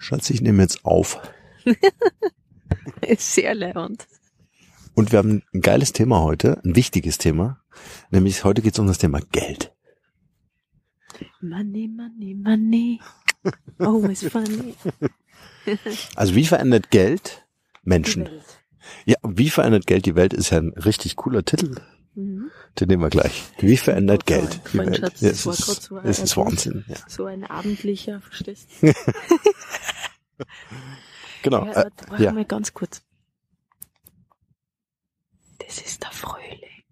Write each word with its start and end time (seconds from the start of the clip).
Schatz, 0.00 0.30
ich 0.30 0.40
nehme 0.40 0.62
jetzt 0.62 0.84
auf. 0.86 1.20
Ist 3.02 3.34
sehr 3.34 3.54
leerend. 3.54 4.06
Und 4.94 5.12
wir 5.12 5.18
haben 5.18 5.42
ein 5.52 5.60
geiles 5.60 5.92
Thema 5.92 6.22
heute, 6.22 6.58
ein 6.64 6.74
wichtiges 6.74 7.18
Thema. 7.18 7.60
Nämlich 8.10 8.42
heute 8.42 8.62
geht 8.62 8.72
es 8.72 8.78
um 8.78 8.86
das 8.86 8.96
Thema 8.96 9.20
Geld. 9.30 9.72
Money, 11.42 11.86
money, 11.86 12.34
money. 12.34 13.00
Always 13.78 14.24
funny. 14.24 14.74
Also 16.16 16.34
wie 16.34 16.46
verändert 16.46 16.90
Geld 16.90 17.46
Menschen? 17.82 18.28
Ja, 19.04 19.16
wie 19.22 19.50
verändert 19.50 19.86
Geld 19.86 20.06
die 20.06 20.14
Welt 20.14 20.32
ist 20.32 20.48
ja 20.48 20.58
ein 20.58 20.70
richtig 20.70 21.16
cooler 21.16 21.44
Titel. 21.44 21.76
Mhm. 22.14 22.50
Den 22.78 22.88
nehmen 22.88 23.02
wir 23.02 23.10
gleich. 23.10 23.44
Wie 23.58 23.76
verändert 23.76 24.24
Voll, 24.28 24.38
Geld 24.40 24.54
voll, 24.68 24.86
Welt? 24.86 24.96
Schatz, 24.98 25.20
Ja, 25.20 25.28
das 25.30 25.46
es 25.46 25.58
ist, 25.60 25.82
so 25.84 25.98
es 25.98 26.18
ist 26.18 26.36
Wahnsinn. 26.36 26.84
Ja. 26.88 26.96
So 27.08 27.24
ein 27.26 27.44
abendlicher, 27.44 28.20
verstehst 28.20 28.68
Genau. 31.42 31.64
Ja, 31.66 31.82
äh, 31.82 31.90
ja. 32.22 32.32
mal 32.32 32.44
ganz 32.44 32.74
kurz. 32.74 33.02
Das 35.58 35.78
ist 35.80 36.02
der 36.02 36.10
Frühling. 36.10 36.84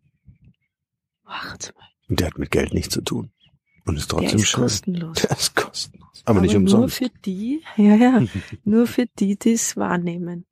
Warte 1.24 1.73
mal. 1.74 1.88
Der 2.09 2.28
hat 2.28 2.38
mit 2.38 2.50
Geld 2.50 2.73
nichts 2.73 2.95
zu 2.95 3.00
tun. 3.02 3.30
Und 3.84 3.96
ist 3.96 4.10
Der 4.12 4.18
trotzdem 4.18 4.38
ist 4.38 4.48
schön. 4.48 4.62
kostenlos. 4.62 5.18
Der 5.23 5.30
ist 5.32 5.54
kostenlos. 5.56 6.23
Aber, 6.24 6.40
nicht 6.40 6.52
nur 6.52 6.60
umsonst. 6.62 6.96
für 6.98 7.09
die, 7.24 7.62
ja, 7.76 7.95
ja, 7.96 8.23
nur 8.64 8.87
für 8.87 9.06
die, 9.18 9.38
die 9.38 9.52
es 9.52 9.76
wahrnehmen. 9.76 10.46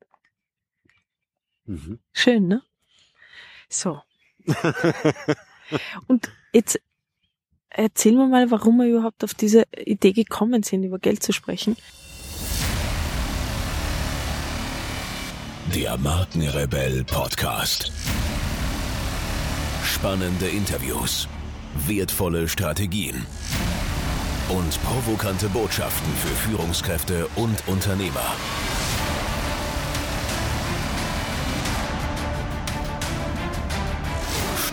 Mhm. 1.65 1.99
Schön, 2.13 2.47
ne? 2.47 2.61
So. 3.69 4.01
Und 6.07 6.29
jetzt 6.53 6.79
erzähl 7.69 8.13
mir 8.13 8.27
mal, 8.27 8.49
warum 8.51 8.77
wir 8.77 8.87
überhaupt 8.87 9.23
auf 9.23 9.33
diese 9.33 9.63
Idee 9.77 10.13
gekommen 10.13 10.63
sind, 10.63 10.83
über 10.83 10.99
Geld 10.99 11.23
zu 11.23 11.33
sprechen. 11.33 11.75
Der 15.75 15.97
Markenrebell 15.97 17.03
Podcast. 17.03 17.91
Spannende 19.83 20.47
Interviews, 20.47 21.27
wertvolle 21.87 22.47
Strategien 22.47 23.25
und 24.49 24.81
provokante 24.83 25.49
Botschaften 25.49 26.13
für 26.15 26.49
Führungskräfte 26.49 27.27
und 27.35 27.67
Unternehmer. 27.67 28.33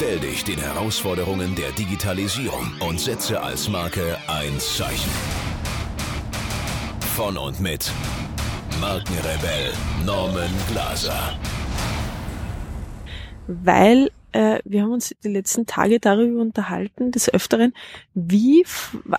Stell 0.05 0.21
dich 0.21 0.45
den 0.45 0.59
Herausforderungen 0.59 1.55
der 1.55 1.73
Digitalisierung 1.73 2.71
und 2.87 3.01
setze 3.01 3.41
als 3.41 3.71
Marke 3.71 4.19
ein 4.27 4.61
Zeichen. 4.61 5.11
Von 7.17 7.39
und 7.39 7.59
mit 7.59 7.91
Markenrebell 8.83 9.73
Norman 10.05 10.51
Glaser. 10.71 11.39
weil 13.47 14.11
äh, 14.35 14.59
wir 14.65 14.83
haben 14.83 14.93
uns 14.93 15.15
die 15.23 15.29
letzten 15.29 15.65
Tage 15.65 16.01
darüber 16.01 16.41
unterhalten, 16.41 17.13
des 17.13 17.33
Öfteren, 17.33 17.73
wie, 18.15 18.67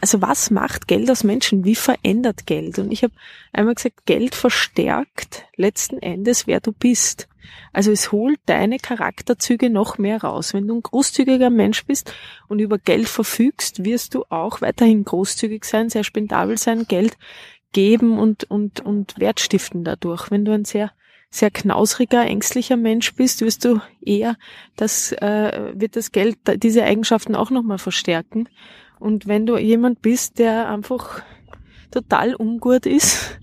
also 0.01 0.21
was 0.21 0.51
macht 0.51 0.89
Geld 0.89 1.09
aus 1.09 1.23
Menschen, 1.23 1.63
wie 1.63 1.75
verändert 1.75 2.45
Geld? 2.45 2.79
Und 2.79 2.91
ich 2.91 3.01
habe 3.01 3.13
einmal 3.53 3.75
gesagt, 3.75 4.05
Geld 4.05 4.35
verstärkt 4.35 5.45
letzten 5.55 5.99
Endes, 5.99 6.47
wer 6.47 6.59
du 6.59 6.73
bist. 6.73 7.29
Also 7.71 7.91
es 7.91 8.11
holt 8.11 8.39
deine 8.45 8.77
Charakterzüge 8.77 9.69
noch 9.69 9.97
mehr 9.97 10.21
raus. 10.21 10.53
Wenn 10.53 10.67
du 10.67 10.75
ein 10.75 10.83
großzügiger 10.83 11.49
Mensch 11.49 11.85
bist 11.85 12.13
und 12.49 12.59
über 12.59 12.77
Geld 12.77 13.07
verfügst, 13.07 13.85
wirst 13.85 14.15
du 14.15 14.25
auch 14.29 14.59
weiterhin 14.59 15.05
großzügig 15.05 15.63
sein, 15.63 15.89
sehr 15.89 16.03
spendabel 16.03 16.57
sein, 16.57 16.87
Geld 16.87 17.17
geben 17.71 18.19
und, 18.19 18.43
und, 18.45 18.81
und 18.81 19.17
Wert 19.17 19.39
stiften 19.39 19.85
dadurch. 19.85 20.29
Wenn 20.29 20.43
du 20.43 20.51
ein 20.51 20.65
sehr 20.65 20.91
sehr 21.35 21.51
knausriger, 21.51 22.25
ängstlicher 22.25 22.77
Mensch 22.77 23.13
bist, 23.13 23.41
wirst 23.41 23.65
du 23.65 23.81
eher, 24.01 24.37
das 24.77 25.11
äh, 25.11 25.73
wird 25.75 25.97
das 25.97 26.13
Geld 26.13 26.37
diese 26.63 26.83
Eigenschaften 26.83 27.35
auch 27.35 27.51
nochmal 27.51 27.77
verstärken. 27.77 28.47
Und 28.99 29.27
wenn 29.27 29.45
du 29.45 29.57
jemand 29.57 30.01
bist, 30.01 30.39
der 30.39 30.69
einfach 30.69 31.21
total 31.91 32.35
ungut 32.35 32.85
ist, 32.85 33.37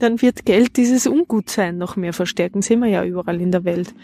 dann 0.00 0.20
wird 0.20 0.46
Geld 0.46 0.76
dieses 0.76 1.06
Ungutsein 1.06 1.78
noch 1.78 1.94
mehr 1.94 2.12
verstärken. 2.12 2.60
Sehen 2.60 2.80
wir 2.80 2.88
ja 2.88 3.04
überall 3.04 3.40
in 3.40 3.52
der 3.52 3.64
Welt. 3.64 3.94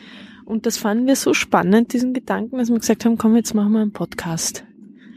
Und 0.44 0.66
das 0.66 0.76
fanden 0.76 1.08
wir 1.08 1.16
so 1.16 1.34
spannend, 1.34 1.92
diesen 1.92 2.14
Gedanken, 2.14 2.58
dass 2.58 2.68
wir 2.68 2.78
gesagt 2.78 3.04
haben, 3.04 3.18
komm, 3.18 3.34
jetzt 3.34 3.54
machen 3.54 3.72
wir 3.72 3.80
einen 3.80 3.92
Podcast. 3.92 4.64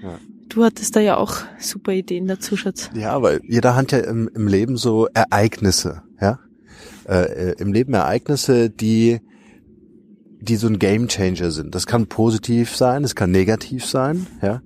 Ja. 0.01 0.17
Du 0.49 0.63
hattest 0.63 0.95
da 0.95 1.01
ja 1.01 1.17
auch 1.17 1.35
super 1.59 1.91
Ideen 1.91 2.28
dazu, 2.28 2.57
Schatz. 2.57 2.89
Ja, 2.95 3.22
weil 3.22 3.41
jeder 3.44 3.75
hat 3.75 3.91
ja 3.91 3.99
im, 3.99 4.28
im 4.34 4.47
Leben 4.47 4.78
so 4.78 5.07
Ereignisse. 5.13 6.01
Äh, 7.07 7.53
Im 7.59 7.73
Leben 7.73 7.94
Ereignisse, 7.94 8.69
die 8.69 9.22
die 10.40 10.56
so 10.56 10.68
ein 10.68 10.79
Game 10.79 11.07
Changer 11.07 11.51
sind. 11.51 11.73
Das 11.73 11.88
kann 11.88 12.07
positiv 12.07 12.75
sein, 12.75 13.03
es 13.03 13.16
kann 13.16 13.31
negativ 13.31 13.85
sein, 13.85 14.28
ja. 14.41 14.62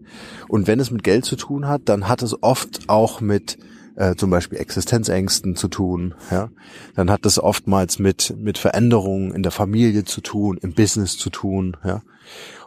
Und 0.48 0.68
wenn 0.68 0.80
es 0.80 0.92
mit 0.92 1.04
Geld 1.04 1.26
zu 1.26 1.36
tun 1.36 1.68
hat, 1.68 1.84
dann 1.86 2.08
hat 2.08 2.22
es 2.22 2.44
oft 2.44 2.90
auch 2.90 3.22
mit 3.22 3.58
äh, 3.96 4.16
zum 4.16 4.30
Beispiel 4.30 4.60
Existenzängsten 4.60 5.56
zu 5.56 5.70
tun, 5.70 6.14
ja. 6.30 6.50
Dann 6.96 7.10
hat 7.10 7.26
es 7.26 7.40
oftmals 7.40 8.00
mit 8.00 8.36
mit 8.38 8.58
Veränderungen 8.58 9.34
in 9.34 9.44
der 9.44 9.52
Familie 9.52 10.04
zu 10.04 10.22
tun, 10.22 10.58
im 10.62 10.74
Business 10.74 11.18
zu 11.18 11.30
tun, 11.30 11.78
ja. 11.84 12.02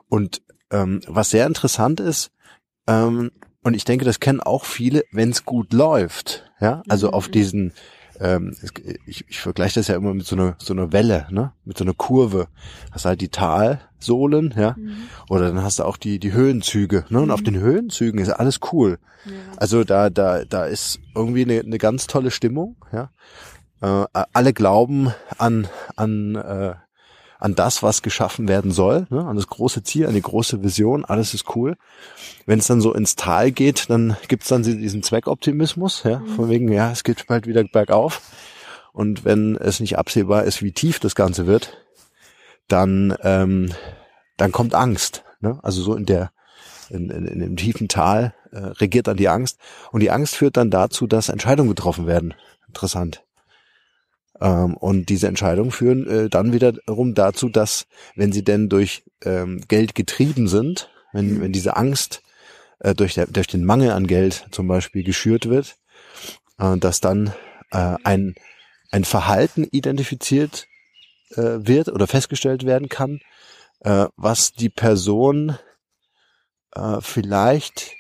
Und 0.08 0.42
ähm, 0.70 1.00
was 1.06 1.30
sehr 1.30 1.46
interessant 1.46 2.00
ist, 2.00 2.30
ähm, 2.86 3.30
und 3.62 3.74
ich 3.74 3.84
denke, 3.84 4.04
das 4.04 4.20
kennen 4.20 4.40
auch 4.40 4.64
viele, 4.64 5.04
wenn 5.10 5.30
es 5.30 5.44
gut 5.44 5.72
läuft, 5.72 6.50
ja. 6.60 6.82
Also 6.88 7.10
auf 7.10 7.28
diesen 7.28 7.72
ähm, 8.20 8.54
es- 8.62 8.72
ich, 9.06 9.24
ich 9.28 9.40
vergleiche 9.40 9.80
das 9.80 9.88
ja 9.88 9.96
immer 9.96 10.14
mit 10.14 10.26
so 10.26 10.36
einer 10.36 10.54
so 10.58 10.72
einer 10.72 10.92
Welle, 10.92 11.26
ne, 11.30 11.52
mit 11.64 11.76
so 11.78 11.84
einer 11.84 11.94
Kurve. 11.94 12.48
Hast 12.92 13.04
halt 13.04 13.20
die 13.20 13.28
Talsohlen, 13.28 14.54
ja, 14.56 14.76
oder 15.28 15.48
dann 15.48 15.62
hast 15.62 15.78
du 15.78 15.84
auch 15.84 15.96
die 15.96 16.18
die 16.18 16.32
Höhenzüge, 16.32 17.04
ne, 17.08 17.20
und 17.20 17.30
auf 17.30 17.42
den 17.42 17.56
Höhenzügen 17.58 18.20
ist 18.20 18.28
alles 18.30 18.60
cool. 18.72 18.98
Also 19.56 19.84
da 19.84 20.10
da 20.10 20.44
da 20.44 20.66
ist 20.66 21.00
irgendwie 21.14 21.42
eine, 21.42 21.60
eine 21.60 21.78
ganz 21.78 22.06
tolle 22.06 22.30
Stimmung, 22.30 22.76
ja. 22.92 23.10
Äh, 23.80 24.06
alle 24.32 24.52
glauben 24.52 25.12
an 25.38 25.66
an 25.96 26.34
äh, 26.36 26.74
an 27.44 27.54
das, 27.54 27.82
was 27.82 28.00
geschaffen 28.00 28.48
werden 28.48 28.70
soll, 28.70 29.06
ne, 29.10 29.22
an 29.22 29.36
das 29.36 29.48
große 29.48 29.82
Ziel, 29.82 30.06
an 30.06 30.14
die 30.14 30.22
große 30.22 30.62
Vision, 30.62 31.04
alles 31.04 31.34
ist 31.34 31.54
cool. 31.54 31.76
Wenn 32.46 32.58
es 32.58 32.68
dann 32.68 32.80
so 32.80 32.94
ins 32.94 33.16
Tal 33.16 33.52
geht, 33.52 33.90
dann 33.90 34.16
gibt's 34.28 34.48
dann 34.48 34.62
diesen 34.62 35.02
Zweckoptimismus, 35.02 36.04
ja, 36.04 36.22
von 36.36 36.48
wegen, 36.48 36.72
ja, 36.72 36.90
es 36.90 37.04
geht 37.04 37.26
bald 37.26 37.46
wieder 37.46 37.62
bergauf. 37.62 38.22
Und 38.94 39.26
wenn 39.26 39.56
es 39.56 39.78
nicht 39.78 39.98
absehbar 39.98 40.44
ist, 40.44 40.62
wie 40.62 40.72
tief 40.72 41.00
das 41.00 41.14
Ganze 41.14 41.46
wird, 41.46 41.76
dann, 42.66 43.14
ähm, 43.22 43.72
dann 44.38 44.50
kommt 44.50 44.74
Angst. 44.74 45.22
Ne? 45.40 45.58
Also 45.62 45.82
so 45.82 45.94
in 45.96 46.06
der, 46.06 46.30
in, 46.88 47.10
in, 47.10 47.26
in 47.26 47.40
dem 47.40 47.56
tiefen 47.56 47.88
Tal 47.88 48.34
äh, 48.52 48.58
regiert 48.58 49.06
dann 49.06 49.18
die 49.18 49.28
Angst. 49.28 49.58
Und 49.92 50.00
die 50.00 50.10
Angst 50.10 50.34
führt 50.34 50.56
dann 50.56 50.70
dazu, 50.70 51.06
dass 51.06 51.28
Entscheidungen 51.28 51.68
getroffen 51.68 52.06
werden. 52.06 52.32
Interessant. 52.68 53.22
Ähm, 54.40 54.76
und 54.76 55.08
diese 55.08 55.28
Entscheidungen 55.28 55.70
führen 55.70 56.06
äh, 56.08 56.28
dann 56.28 56.52
wiederum 56.52 57.14
dazu, 57.14 57.48
dass, 57.48 57.86
wenn 58.14 58.32
sie 58.32 58.44
denn 58.44 58.68
durch 58.68 59.04
ähm, 59.24 59.62
Geld 59.68 59.94
getrieben 59.94 60.48
sind, 60.48 60.90
wenn, 61.12 61.40
wenn 61.40 61.52
diese 61.52 61.76
Angst 61.76 62.22
äh, 62.80 62.94
durch, 62.94 63.14
der, 63.14 63.26
durch 63.26 63.46
den 63.46 63.64
Mangel 63.64 63.90
an 63.90 64.06
Geld 64.06 64.46
zum 64.50 64.66
Beispiel 64.66 65.04
geschürt 65.04 65.48
wird, 65.48 65.76
äh, 66.58 66.76
dass 66.78 67.00
dann 67.00 67.32
äh, 67.70 67.96
ein, 68.04 68.34
ein 68.90 69.04
Verhalten 69.04 69.64
identifiziert 69.64 70.66
äh, 71.30 71.66
wird 71.66 71.88
oder 71.88 72.06
festgestellt 72.06 72.64
werden 72.66 72.88
kann, 72.88 73.20
äh, 73.80 74.06
was 74.16 74.52
die 74.52 74.70
Person 74.70 75.58
äh, 76.74 76.98
vielleicht 77.00 77.92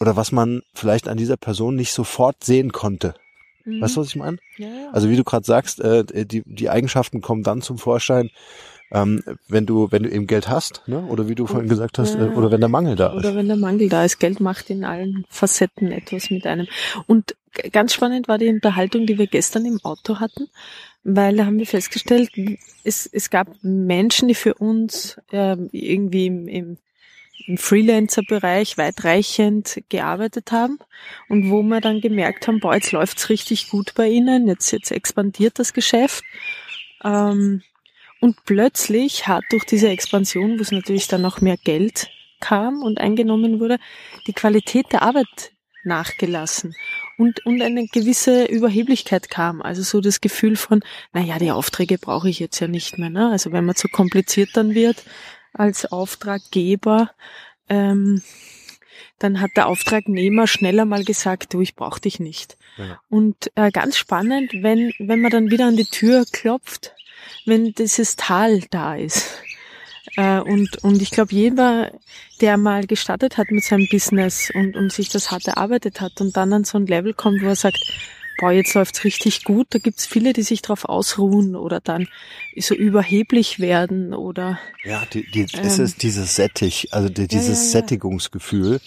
oder 0.00 0.16
was 0.16 0.32
man 0.32 0.62
vielleicht 0.74 1.08
an 1.08 1.16
dieser 1.16 1.36
Person 1.36 1.76
nicht 1.76 1.92
sofort 1.92 2.42
sehen 2.42 2.72
konnte. 2.72 3.14
Mhm. 3.64 3.80
Weißt 3.80 3.96
du, 3.96 4.00
was 4.00 4.08
ich 4.08 4.16
meine? 4.16 4.38
Ja, 4.56 4.66
ja. 4.68 4.90
Also 4.92 5.08
wie 5.08 5.16
du 5.16 5.24
gerade 5.24 5.44
sagst, 5.44 5.80
äh, 5.80 6.04
die, 6.24 6.42
die 6.44 6.70
Eigenschaften 6.70 7.20
kommen 7.20 7.42
dann 7.42 7.62
zum 7.62 7.78
Vorschein, 7.78 8.30
ähm, 8.92 9.22
wenn 9.48 9.66
du 9.66 9.90
wenn 9.90 10.02
du 10.02 10.10
eben 10.10 10.26
Geld 10.26 10.48
hast, 10.48 10.82
ne? 10.86 11.04
oder 11.06 11.28
wie 11.28 11.34
du 11.34 11.46
vorhin 11.46 11.68
gesagt 11.68 11.98
hast, 11.98 12.14
Ja. 12.14 12.26
äh, 12.26 12.30
oder 12.30 12.50
wenn 12.50 12.60
der 12.60 12.68
Mangel 12.68 12.94
da 12.96 13.08
ist. 13.08 13.16
Oder 13.16 13.34
wenn 13.34 13.48
der 13.48 13.56
Mangel 13.56 13.88
da 13.88 14.04
ist. 14.04 14.18
Geld 14.18 14.40
macht 14.40 14.70
in 14.70 14.84
allen 14.84 15.24
Facetten 15.30 15.92
etwas 15.92 16.30
mit 16.30 16.46
einem. 16.46 16.66
Und 17.06 17.34
ganz 17.72 17.94
spannend 17.94 18.28
war 18.28 18.38
die 18.38 18.48
Unterhaltung, 18.48 19.06
die 19.06 19.18
wir 19.18 19.26
gestern 19.26 19.64
im 19.64 19.80
Auto 19.82 20.20
hatten, 20.20 20.48
weil 21.04 21.36
da 21.36 21.46
haben 21.46 21.58
wir 21.58 21.66
festgestellt, 21.66 22.30
es, 22.84 23.06
es 23.06 23.30
gab 23.30 23.48
Menschen, 23.62 24.28
die 24.28 24.34
für 24.34 24.54
uns 24.54 25.18
ähm, 25.32 25.68
irgendwie 25.72 26.26
im, 26.26 26.48
im, 26.48 26.76
im 27.46 27.58
Freelancer-Bereich 27.58 28.78
weitreichend 28.78 29.82
gearbeitet 29.88 30.52
haben 30.52 30.78
und 31.28 31.50
wo 31.50 31.62
wir 31.62 31.80
dann 31.80 32.00
gemerkt 32.00 32.46
haben, 32.46 32.60
boah, 32.60 32.74
jetzt 32.74 32.92
läuft's 32.92 33.28
richtig 33.28 33.70
gut 33.70 33.94
bei 33.94 34.08
ihnen, 34.08 34.48
jetzt, 34.48 34.70
jetzt 34.70 34.90
expandiert 34.90 35.58
das 35.58 35.72
Geschäft. 35.72 36.24
Ähm, 37.04 37.62
und 38.20 38.44
plötzlich 38.44 39.26
hat 39.26 39.44
durch 39.50 39.64
diese 39.64 39.88
Expansion, 39.88 40.58
wo 40.58 40.62
es 40.62 40.70
natürlich 40.70 41.08
dann 41.08 41.22
noch 41.22 41.40
mehr 41.40 41.56
Geld 41.56 42.08
kam 42.40 42.82
und 42.82 42.98
eingenommen 42.98 43.60
wurde, 43.60 43.78
die 44.26 44.32
Qualität 44.32 44.92
der 44.92 45.02
Arbeit 45.02 45.52
nachgelassen. 45.84 46.74
Und 47.18 47.44
und, 47.44 47.62
eine 47.62 47.86
gewisse 47.86 48.44
Überheblichkeit 48.44 49.28
kam. 49.30 49.62
Also 49.62 49.82
so 49.82 50.00
das 50.00 50.20
Gefühl 50.20 50.56
von, 50.56 50.82
naja, 51.12 51.38
die 51.38 51.50
Aufträge 51.50 51.98
brauche 51.98 52.28
ich 52.28 52.38
jetzt 52.38 52.60
ja 52.60 52.68
nicht 52.68 52.98
mehr. 52.98 53.10
Ne? 53.10 53.30
Also 53.30 53.52
wenn 53.52 53.64
man 53.64 53.74
zu 53.74 53.88
kompliziert 53.88 54.50
dann 54.54 54.74
wird 54.74 55.04
als 55.52 55.90
Auftraggeber, 55.90 57.10
ähm, 57.68 58.22
dann 59.18 59.40
hat 59.40 59.50
der 59.56 59.68
Auftragnehmer 59.68 60.46
schneller 60.46 60.84
mal 60.84 61.04
gesagt, 61.04 61.54
du, 61.54 61.60
ich 61.60 61.76
brauche 61.76 62.00
dich 62.00 62.18
nicht. 62.18 62.56
Ja. 62.76 63.00
Und 63.08 63.50
äh, 63.54 63.70
ganz 63.70 63.96
spannend, 63.96 64.52
wenn, 64.52 64.92
wenn 64.98 65.20
man 65.20 65.30
dann 65.30 65.50
wieder 65.50 65.66
an 65.66 65.76
die 65.76 65.84
Tür 65.84 66.24
klopft, 66.30 66.94
wenn 67.46 67.72
dieses 67.72 68.16
Tal 68.16 68.62
da 68.70 68.96
ist. 68.96 69.38
Äh, 70.16 70.40
und, 70.40 70.82
und 70.82 71.00
ich 71.00 71.10
glaube, 71.10 71.32
jeder, 71.32 71.92
der 72.40 72.56
mal 72.56 72.86
gestartet 72.86 73.38
hat 73.38 73.50
mit 73.50 73.64
seinem 73.64 73.86
Business 73.90 74.50
und, 74.52 74.76
und 74.76 74.92
sich 74.92 75.08
das 75.08 75.30
hart 75.30 75.46
erarbeitet 75.46 76.00
hat 76.00 76.20
und 76.20 76.36
dann 76.36 76.52
an 76.52 76.64
so 76.64 76.78
ein 76.78 76.86
Level 76.86 77.14
kommt, 77.14 77.42
wo 77.42 77.46
er 77.46 77.56
sagt, 77.56 77.78
boah, 78.42 78.50
jetzt 78.50 78.74
läuft's 78.74 79.04
richtig 79.04 79.44
gut, 79.44 79.68
da 79.70 79.78
gibt's 79.78 80.04
viele, 80.04 80.32
die 80.32 80.42
sich 80.42 80.62
darauf 80.62 80.84
ausruhen 80.84 81.54
oder 81.54 81.78
dann 81.80 82.08
so 82.58 82.74
überheblich 82.74 83.60
werden 83.60 84.14
oder 84.14 84.58
Ja, 84.82 85.04
die, 85.12 85.30
die, 85.30 85.42
ähm, 85.42 85.60
es 85.62 85.78
ist 85.78 86.02
dieses 86.02 86.34
Sättig, 86.34 86.88
also 86.90 87.08
die, 87.08 87.28
dieses 87.28 87.46
ja, 87.46 87.54
ja, 87.54 87.60
ja. 87.60 87.70
Sättigungsgefühl, 87.70 88.80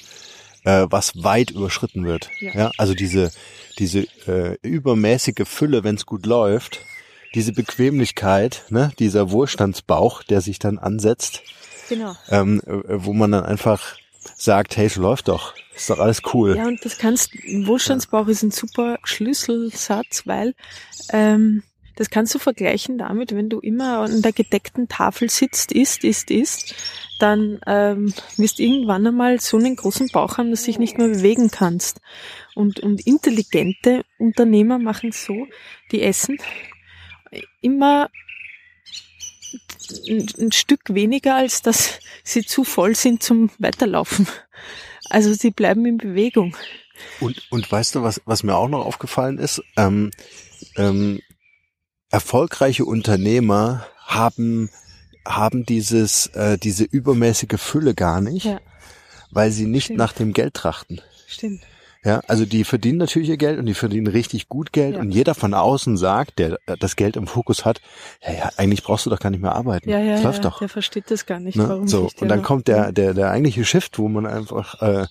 äh, 0.65 0.87
was 0.89 1.23
weit 1.23 1.51
überschritten 1.51 2.03
wird. 2.03 2.29
Ja, 2.41 2.53
ja 2.53 2.71
also 2.77 2.93
diese 2.93 3.31
diese 3.79 4.07
äh, 4.27 4.57
übermäßige 4.61 5.47
Fülle, 5.47 5.85
wenn 5.85 5.95
es 5.95 6.05
gut 6.05 6.25
läuft, 6.25 6.81
diese 7.33 7.53
Bequemlichkeit, 7.53 8.65
ne, 8.69 8.91
dieser 8.99 9.31
Wohlstandsbauch, 9.31 10.23
der 10.23 10.41
sich 10.41 10.59
dann 10.59 10.77
ansetzt, 10.77 11.43
genau. 11.87 12.15
ähm, 12.29 12.61
äh, 12.65 12.81
wo 12.87 13.13
man 13.13 13.31
dann 13.31 13.45
einfach 13.45 13.95
sagt, 14.35 14.77
hey, 14.77 14.85
es 14.85 14.95
läuft 14.95 15.27
doch, 15.27 15.53
ist 15.75 15.89
doch 15.89 15.99
alles 15.99 16.21
cool. 16.33 16.55
Ja, 16.55 16.67
und 16.67 16.83
das 16.83 16.97
kannst, 16.97 17.33
Wohlstandsbauch 17.33 18.25
ja. 18.25 18.31
ist 18.31 18.43
ein 18.43 18.51
super 18.51 18.97
Schlüsselsatz, 19.03 20.25
weil 20.25 20.55
ähm, 21.09 21.63
das 21.95 22.09
kannst 22.09 22.35
du 22.35 22.39
vergleichen 22.39 22.97
damit, 22.97 23.33
wenn 23.33 23.49
du 23.49 23.59
immer 23.59 23.99
an 23.99 24.21
der 24.21 24.33
gedeckten 24.33 24.87
Tafel 24.87 25.29
sitzt, 25.29 25.71
isst, 25.71 26.03
isst, 26.03 26.29
isst, 26.29 26.75
dann 27.19 27.59
ähm, 27.65 28.13
wirst 28.37 28.59
irgendwann 28.59 29.07
einmal 29.07 29.39
so 29.39 29.57
einen 29.57 29.75
großen 29.75 30.09
Bauch 30.11 30.37
haben, 30.37 30.51
dass 30.51 30.61
du 30.61 30.67
dich 30.67 30.79
nicht 30.79 30.97
mehr 30.97 31.07
bewegen 31.07 31.49
kannst. 31.49 32.01
Und, 32.53 32.81
und 32.81 33.05
intelligente 33.07 34.03
Unternehmer 34.17 34.77
machen 34.77 35.11
so, 35.11 35.47
die 35.91 36.01
essen 36.01 36.37
immer 37.61 38.09
ein, 40.07 40.27
ein 40.39 40.51
Stück 40.51 40.81
weniger, 40.93 41.35
als 41.35 41.61
dass 41.61 41.99
sie 42.23 42.45
zu 42.45 42.63
voll 42.63 42.95
sind 42.95 43.23
zum 43.23 43.49
Weiterlaufen. 43.59 44.27
Also 45.09 45.33
sie 45.33 45.51
bleiben 45.51 45.85
in 45.85 45.97
Bewegung. 45.97 46.57
Und, 47.19 47.41
und 47.51 47.71
weißt 47.71 47.95
du, 47.95 48.03
was, 48.03 48.21
was 48.25 48.43
mir 48.43 48.55
auch 48.55 48.69
noch 48.69 48.85
aufgefallen 48.85 49.37
ist? 49.37 49.61
Ähm, 49.77 50.11
ähm, 50.75 51.19
erfolgreiche 52.09 52.85
Unternehmer 52.85 53.85
haben, 54.05 54.69
haben 55.25 55.65
dieses, 55.65 56.27
äh, 56.27 56.57
diese 56.57 56.85
übermäßige 56.85 57.59
Fülle 57.59 57.93
gar 57.93 58.21
nicht, 58.21 58.45
ja. 58.45 58.59
weil 59.31 59.51
sie 59.51 59.65
nicht 59.65 59.85
Stimmt. 59.85 59.99
nach 59.99 60.13
dem 60.13 60.33
Geld 60.33 60.53
trachten. 60.53 61.01
Stimmt. 61.27 61.61
Ja, 62.05 62.21
also 62.27 62.45
die 62.45 62.63
verdienen 62.63 62.99
natürlich 62.99 63.29
ihr 63.29 63.37
Geld 63.37 63.57
und 63.57 63.65
die 63.65 63.73
verdienen 63.73 64.05
richtig 64.05 64.47
gut 64.47 64.71
Geld 64.71 64.93
ja. 64.93 65.01
und 65.01 65.09
jeder 65.09 65.33
von 65.33 65.55
außen 65.55 65.97
sagt, 65.97 66.37
der 66.37 66.59
das 66.79 66.95
Geld 66.95 67.15
im 67.17 67.25
Fokus 67.25 67.65
hat, 67.65 67.81
ja, 68.21 68.31
ja, 68.31 68.49
eigentlich 68.57 68.83
brauchst 68.83 69.07
du 69.07 69.09
doch 69.09 69.19
gar 69.19 69.31
nicht 69.31 69.41
mehr 69.41 69.55
arbeiten. 69.55 69.89
Ja, 69.89 69.97
ja, 69.97 70.13
das 70.13 70.23
läuft 70.23 70.43
ja, 70.43 70.49
doch. 70.51 70.59
Der 70.59 70.69
versteht 70.69 71.09
das 71.09 71.25
gar 71.25 71.39
nicht, 71.39 71.57
ne? 71.57 71.67
warum 71.67 71.87
so 71.87 72.09
und 72.19 72.29
dann 72.29 72.43
kommt 72.43 72.67
der 72.67 72.91
der 72.91 73.15
der 73.15 73.31
eigentliche 73.31 73.65
Shift, 73.65 73.97
wo 73.97 74.07
man 74.07 74.27
einfach 74.27 74.81
äh, 74.83 75.07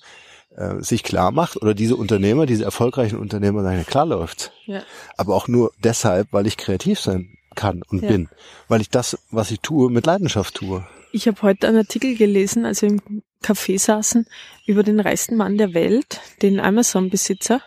äh, 0.56 0.80
sich 0.82 1.02
klar 1.02 1.32
macht 1.32 1.56
oder 1.56 1.74
diese 1.74 1.96
Unternehmer, 1.96 2.46
diese 2.46 2.64
erfolgreichen 2.64 3.18
Unternehmer 3.18 3.64
sagen, 3.64 3.78
ja, 3.78 3.84
klar 3.84 4.06
läuft's. 4.06 4.52
Ja. 4.66 4.82
Aber 5.16 5.34
auch 5.34 5.48
nur 5.48 5.72
deshalb, 5.82 6.28
weil 6.30 6.46
ich 6.46 6.56
kreativ 6.56 7.00
sein 7.00 7.36
kann 7.56 7.82
und 7.88 8.04
ja. 8.04 8.08
bin, 8.08 8.28
weil 8.68 8.80
ich 8.80 8.88
das, 8.88 9.18
was 9.32 9.50
ich 9.50 9.60
tue, 9.60 9.90
mit 9.90 10.06
Leidenschaft 10.06 10.54
tue. 10.54 10.86
Ich 11.10 11.26
habe 11.26 11.42
heute 11.42 11.66
einen 11.66 11.78
Artikel 11.78 12.16
gelesen, 12.16 12.64
also 12.64 12.86
im 12.86 13.22
Café 13.44 13.78
saßen, 13.78 14.26
über 14.66 14.82
den 14.82 15.00
reichsten 15.00 15.36
Mann 15.36 15.58
der 15.58 15.74
Welt, 15.74 16.20
den 16.42 16.60
Amazon-Besitzer. 16.60 17.60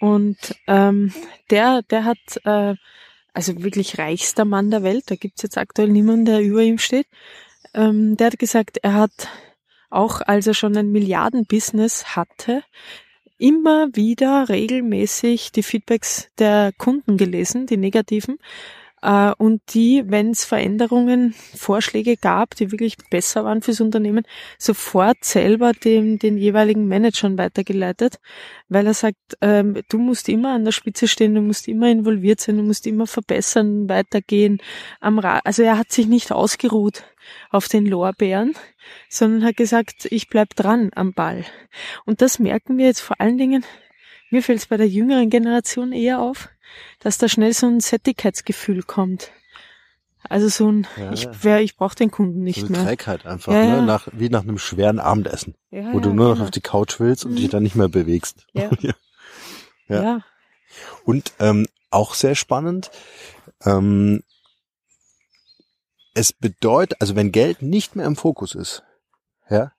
Und 0.00 0.36
ähm, 0.66 1.12
der, 1.50 1.82
der 1.82 2.04
hat, 2.04 2.18
äh, 2.44 2.74
also 3.32 3.62
wirklich 3.62 3.98
reichster 3.98 4.44
Mann 4.44 4.70
der 4.70 4.82
Welt, 4.82 5.04
da 5.10 5.16
gibt's 5.16 5.42
jetzt 5.42 5.58
aktuell 5.58 5.88
niemanden, 5.88 6.26
der 6.26 6.42
über 6.42 6.62
ihm 6.62 6.78
steht. 6.78 7.06
Ähm, 7.74 8.16
der 8.16 8.28
hat 8.28 8.38
gesagt, 8.38 8.78
er 8.82 8.94
hat 8.94 9.28
auch 9.92 10.22
als 10.22 10.46
er 10.46 10.54
schon 10.54 10.76
ein 10.76 10.90
Milliardenbusiness 10.90 12.16
hatte, 12.16 12.62
immer 13.38 13.88
wieder 13.94 14.48
regelmäßig 14.48 15.52
die 15.52 15.62
Feedbacks 15.62 16.30
der 16.38 16.72
Kunden 16.78 17.16
gelesen, 17.16 17.66
die 17.66 17.76
negativen, 17.76 18.38
äh, 19.02 19.32
und 19.36 19.60
die, 19.74 20.04
wenn 20.06 20.30
es 20.30 20.44
Veränderungen, 20.44 21.34
Vorschläge 21.54 22.16
gab, 22.16 22.54
die 22.54 22.70
wirklich 22.70 22.96
besser 23.10 23.44
waren 23.44 23.60
fürs 23.60 23.80
Unternehmen, 23.80 24.24
sofort 24.58 25.24
selber 25.24 25.72
dem, 25.72 26.18
den 26.18 26.38
jeweiligen 26.38 26.86
Managern 26.86 27.36
weitergeleitet, 27.36 28.18
weil 28.68 28.86
er 28.86 28.94
sagt, 28.94 29.18
ähm, 29.40 29.82
du 29.88 29.98
musst 29.98 30.28
immer 30.28 30.54
an 30.54 30.64
der 30.64 30.72
Spitze 30.72 31.08
stehen, 31.08 31.34
du 31.34 31.40
musst 31.40 31.68
immer 31.68 31.90
involviert 31.90 32.40
sein, 32.40 32.56
du 32.56 32.62
musst 32.62 32.86
immer 32.86 33.06
verbessern, 33.06 33.88
weitergehen 33.88 34.58
am 35.00 35.18
Ra 35.18 35.40
Also 35.44 35.62
er 35.62 35.78
hat 35.78 35.90
sich 35.90 36.06
nicht 36.06 36.30
ausgeruht 36.30 37.04
auf 37.50 37.68
den 37.68 37.86
Lorbeeren, 37.86 38.54
sondern 39.08 39.44
hat 39.44 39.56
gesagt, 39.56 40.06
ich 40.10 40.28
bleib 40.28 40.54
dran 40.54 40.90
am 40.94 41.12
Ball. 41.12 41.44
Und 42.04 42.22
das 42.22 42.38
merken 42.38 42.78
wir 42.78 42.86
jetzt 42.86 43.00
vor 43.00 43.20
allen 43.20 43.38
Dingen, 43.38 43.64
mir 44.30 44.42
fällt 44.42 44.60
es 44.60 44.66
bei 44.66 44.76
der 44.76 44.88
jüngeren 44.88 45.28
Generation 45.28 45.92
eher 45.92 46.20
auf, 46.20 46.48
dass 47.00 47.18
da 47.18 47.28
schnell 47.28 47.52
so 47.52 47.66
ein 47.66 47.80
Sättigkeitsgefühl 47.80 48.82
kommt. 48.82 49.30
Also 50.28 50.48
so 50.48 50.70
ein, 50.70 50.86
ja, 50.96 51.12
ich, 51.12 51.28
wer, 51.42 51.60
ich 51.60 51.76
brauche 51.76 51.96
den 51.96 52.10
Kunden 52.10 52.42
nicht 52.42 52.60
so 52.60 52.66
mehr. 52.68 52.84
Trägheit 52.84 53.26
einfach, 53.26 53.52
ja, 53.52 53.80
ne? 53.80 53.82
Nach, 53.82 54.08
wie 54.12 54.28
nach 54.28 54.42
einem 54.42 54.58
schweren 54.58 55.00
Abendessen, 55.00 55.56
wo 55.70 55.98
du 55.98 56.12
nur 56.12 56.28
noch 56.28 56.34
genau. 56.34 56.44
auf 56.44 56.50
die 56.52 56.60
Couch 56.60 57.00
willst 57.00 57.24
und 57.24 57.32
mhm. 57.32 57.36
dich 57.36 57.50
dann 57.50 57.62
nicht 57.62 57.76
mehr 57.76 57.88
bewegst. 57.88 58.46
Ja. 59.88 60.02
ja. 60.02 60.20
Und 61.04 61.32
ähm, 61.38 61.66
auch 61.90 62.14
sehr 62.14 62.36
spannend, 62.36 62.90
ähm, 63.64 64.22
es 66.14 66.32
bedeutet, 66.32 67.00
also 67.00 67.16
wenn 67.16 67.32
Geld 67.32 67.60
nicht 67.60 67.96
mehr 67.96 68.06
im 68.06 68.16
Fokus 68.16 68.54
ist, 68.54 68.84
ja, 69.50 69.72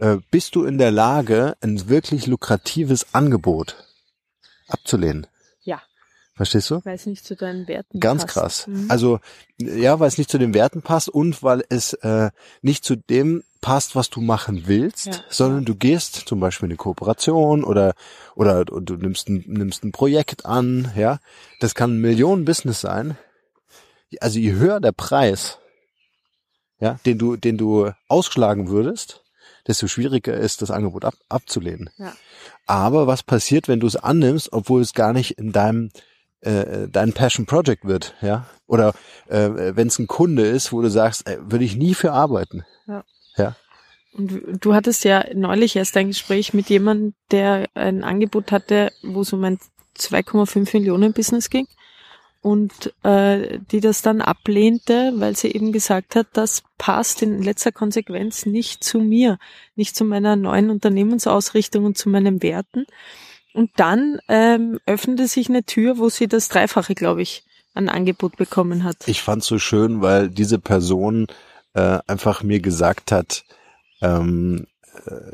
äh, 0.00 0.18
bist 0.30 0.54
du 0.54 0.64
in 0.64 0.76
der 0.76 0.90
Lage, 0.90 1.56
ein 1.60 1.88
wirklich 1.88 2.26
lukratives 2.26 3.14
Angebot 3.14 3.76
abzulehnen. 4.66 5.26
Verstehst 6.38 6.70
du? 6.70 6.80
Weil 6.84 6.94
es 6.94 7.04
nicht 7.04 7.24
zu 7.24 7.34
deinen 7.34 7.66
Werten 7.66 7.98
Ganz 7.98 8.22
passt. 8.22 8.32
krass. 8.32 8.66
Mhm. 8.68 8.86
Also 8.88 9.18
ja, 9.60 9.98
weil 9.98 10.06
es 10.06 10.18
nicht 10.18 10.30
zu 10.30 10.38
den 10.38 10.54
Werten 10.54 10.82
passt 10.82 11.08
und 11.08 11.42
weil 11.42 11.64
es 11.68 11.94
äh, 11.94 12.30
nicht 12.62 12.84
zu 12.84 12.94
dem 12.94 13.42
passt, 13.60 13.96
was 13.96 14.08
du 14.08 14.20
machen 14.20 14.62
willst, 14.66 15.06
ja. 15.06 15.14
sondern 15.28 15.64
du 15.64 15.74
gehst 15.74 16.14
zum 16.14 16.38
Beispiel 16.38 16.66
in 16.66 16.70
eine 16.70 16.76
Kooperation 16.76 17.64
oder 17.64 17.94
oder 18.36 18.64
du 18.64 18.94
nimmst 18.94 19.28
ein, 19.28 19.42
nimmst 19.48 19.82
ein 19.82 19.90
Projekt 19.90 20.46
an, 20.46 20.92
ja. 20.94 21.18
Das 21.58 21.74
kann 21.74 21.96
ein 21.96 22.00
Millionen-Business 22.00 22.80
sein. 22.80 23.18
Also 24.20 24.38
je 24.38 24.52
höher 24.52 24.78
der 24.78 24.92
Preis, 24.92 25.58
ja, 26.78 27.00
den 27.04 27.18
du 27.18 27.34
den 27.34 27.58
du 27.58 27.90
ausschlagen 28.06 28.68
würdest, 28.68 29.24
desto 29.66 29.88
schwieriger 29.88 30.34
ist 30.34 30.62
das 30.62 30.70
Angebot 30.70 31.04
ab, 31.04 31.14
abzulehnen. 31.28 31.90
Ja. 31.96 32.12
Aber 32.66 33.08
was 33.08 33.24
passiert, 33.24 33.66
wenn 33.66 33.80
du 33.80 33.88
es 33.88 33.96
annimmst, 33.96 34.52
obwohl 34.52 34.82
es 34.82 34.94
gar 34.94 35.12
nicht 35.12 35.32
in 35.32 35.50
deinem 35.50 35.90
äh, 36.40 36.88
dein 36.88 37.12
Passion 37.12 37.46
Project 37.46 37.84
wird, 37.84 38.14
ja? 38.20 38.46
Oder 38.66 38.94
äh, 39.28 39.50
wenn 39.74 39.88
es 39.88 39.98
ein 39.98 40.06
Kunde 40.06 40.46
ist, 40.46 40.72
wo 40.72 40.82
du 40.82 40.90
sagst, 40.90 41.26
äh, 41.26 41.38
würde 41.40 41.64
ich 41.64 41.76
nie 41.76 41.94
für 41.94 42.12
arbeiten. 42.12 42.64
Ja. 42.86 43.04
ja. 43.36 43.56
Und 44.12 44.64
du 44.64 44.74
hattest 44.74 45.04
ja 45.04 45.24
neulich 45.34 45.76
erst 45.76 45.96
ein 45.96 46.08
Gespräch 46.08 46.54
mit 46.54 46.68
jemandem, 46.70 47.14
der 47.30 47.66
ein 47.74 48.04
Angebot 48.04 48.52
hatte, 48.52 48.92
wo 49.02 49.22
es 49.22 49.32
um 49.32 49.44
ein 49.44 49.58
2,5 49.96 50.76
Millionen 50.76 51.12
Business 51.12 51.50
ging 51.50 51.66
und 52.40 52.94
äh, 53.02 53.58
die 53.70 53.80
das 53.80 54.02
dann 54.02 54.20
ablehnte, 54.20 55.12
weil 55.16 55.36
sie 55.36 55.50
eben 55.50 55.72
gesagt 55.72 56.14
hat, 56.14 56.28
das 56.32 56.62
passt 56.78 57.22
in 57.22 57.42
letzter 57.42 57.72
Konsequenz 57.72 58.46
nicht 58.46 58.84
zu 58.84 59.00
mir, 59.00 59.38
nicht 59.74 59.96
zu 59.96 60.04
meiner 60.04 60.36
neuen 60.36 60.70
Unternehmensausrichtung 60.70 61.84
und 61.84 61.98
zu 61.98 62.08
meinen 62.08 62.42
Werten. 62.42 62.86
Und 63.54 63.70
dann 63.76 64.18
ähm, 64.28 64.78
öffnete 64.86 65.26
sich 65.26 65.48
eine 65.48 65.64
Tür, 65.64 65.98
wo 65.98 66.08
sie 66.08 66.28
das 66.28 66.48
Dreifache, 66.48 66.94
glaube 66.94 67.22
ich, 67.22 67.44
an 67.74 67.88
Angebot 67.88 68.36
bekommen 68.36 68.84
hat. 68.84 68.96
Ich 69.06 69.22
fand 69.22 69.42
so 69.42 69.58
schön, 69.58 70.00
weil 70.00 70.28
diese 70.28 70.58
Person 70.58 71.26
äh, 71.74 71.98
einfach 72.06 72.42
mir 72.42 72.60
gesagt 72.60 73.12
hat, 73.12 73.44
ähm, 74.00 74.66
äh, 75.06 75.32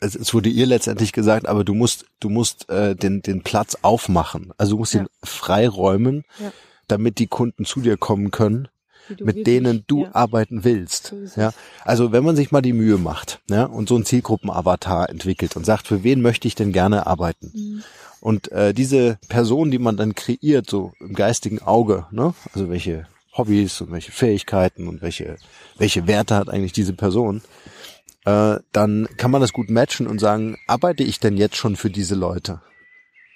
es, 0.00 0.14
es 0.14 0.32
wurde 0.32 0.48
ihr 0.48 0.66
letztendlich 0.66 1.12
gesagt, 1.12 1.46
aber 1.46 1.64
du 1.64 1.74
musst, 1.74 2.06
du 2.20 2.30
musst 2.30 2.68
äh, 2.70 2.96
den, 2.96 3.22
den 3.22 3.42
Platz 3.42 3.76
aufmachen. 3.82 4.52
Also 4.56 4.72
du 4.72 4.78
musst 4.78 4.94
ja. 4.94 5.02
ihn 5.02 5.08
freiräumen, 5.22 6.24
ja. 6.38 6.52
damit 6.88 7.18
die 7.18 7.26
Kunden 7.26 7.64
zu 7.64 7.80
dir 7.80 7.96
kommen 7.96 8.30
können 8.30 8.68
mit 9.20 9.46
denen 9.46 9.84
du 9.86 10.04
ja. 10.04 10.14
arbeiten 10.14 10.64
willst. 10.64 11.14
Ja, 11.36 11.52
also 11.84 12.12
wenn 12.12 12.24
man 12.24 12.36
sich 12.36 12.50
mal 12.50 12.62
die 12.62 12.72
Mühe 12.72 12.98
macht, 12.98 13.40
ja, 13.48 13.64
und 13.64 13.88
so 13.88 13.96
ein 13.96 14.04
Zielgruppenavatar 14.04 15.08
entwickelt 15.08 15.56
und 15.56 15.66
sagt, 15.66 15.86
für 15.86 16.04
wen 16.04 16.20
möchte 16.22 16.48
ich 16.48 16.54
denn 16.54 16.72
gerne 16.72 17.06
arbeiten? 17.06 17.52
Mhm. 17.54 17.82
Und 18.20 18.52
äh, 18.52 18.74
diese 18.74 19.18
Person, 19.28 19.70
die 19.70 19.78
man 19.78 19.96
dann 19.96 20.14
kreiert, 20.14 20.68
so 20.68 20.92
im 21.00 21.14
geistigen 21.14 21.60
Auge, 21.60 22.06
ne? 22.10 22.34
also 22.52 22.68
welche 22.68 23.06
Hobbys 23.36 23.80
und 23.80 23.92
welche 23.92 24.12
Fähigkeiten 24.12 24.88
und 24.88 25.00
welche, 25.00 25.36
welche 25.78 26.06
Werte 26.06 26.36
hat 26.36 26.50
eigentlich 26.50 26.72
diese 26.72 26.92
Person, 26.92 27.40
äh, 28.26 28.56
dann 28.72 29.08
kann 29.16 29.30
man 29.30 29.40
das 29.40 29.52
gut 29.52 29.70
matchen 29.70 30.06
und 30.06 30.18
sagen, 30.18 30.58
arbeite 30.66 31.02
ich 31.02 31.18
denn 31.18 31.36
jetzt 31.36 31.56
schon 31.56 31.76
für 31.76 31.88
diese 31.88 32.14
Leute? 32.14 32.60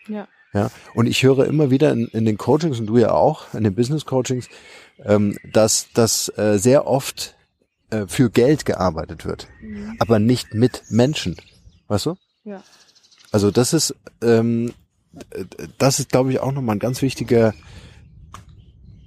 Ja. 0.07 0.29
Ja, 0.55 0.71
und 0.95 1.07
ich 1.07 1.23
höre 1.25 1.47
immer 1.47 1.71
wieder 1.71 1.93
in, 1.93 2.07
in 2.07 2.25
den 2.25 2.39
Coachings 2.39 2.79
und 2.79 2.87
du 2.87 2.97
ja 2.97 3.11
auch, 3.13 3.53
in 3.55 3.65
den 3.65 3.75
Business 3.75 4.07
Coachings, 4.07 4.49
ähm, 5.05 5.37
dass 5.53 5.89
das 5.95 6.29
äh, 6.39 6.59
sehr 6.59 6.87
oft 6.87 7.35
äh, 7.91 8.07
für 8.07 8.31
Geld 8.31 8.65
gearbeitet 8.65 9.25
wird, 9.27 9.49
Mhm. 9.61 9.97
aber 9.99 10.21
nicht 10.21 10.55
mit 10.55 10.85
Menschen. 10.91 11.37
Weißt 11.89 12.07
du? 12.07 12.15
Ja. 12.45 12.63
Also 13.33 13.51
das 13.51 13.73
ist, 13.73 13.97
ähm, 14.23 14.73
äh, 15.31 15.45
das 15.79 15.99
ist, 15.99 16.11
glaube 16.11 16.31
ich, 16.31 16.39
auch 16.39 16.53
nochmal 16.53 16.77
ein 16.77 16.81
ganz 16.81 17.03
wichtiger, 17.03 17.53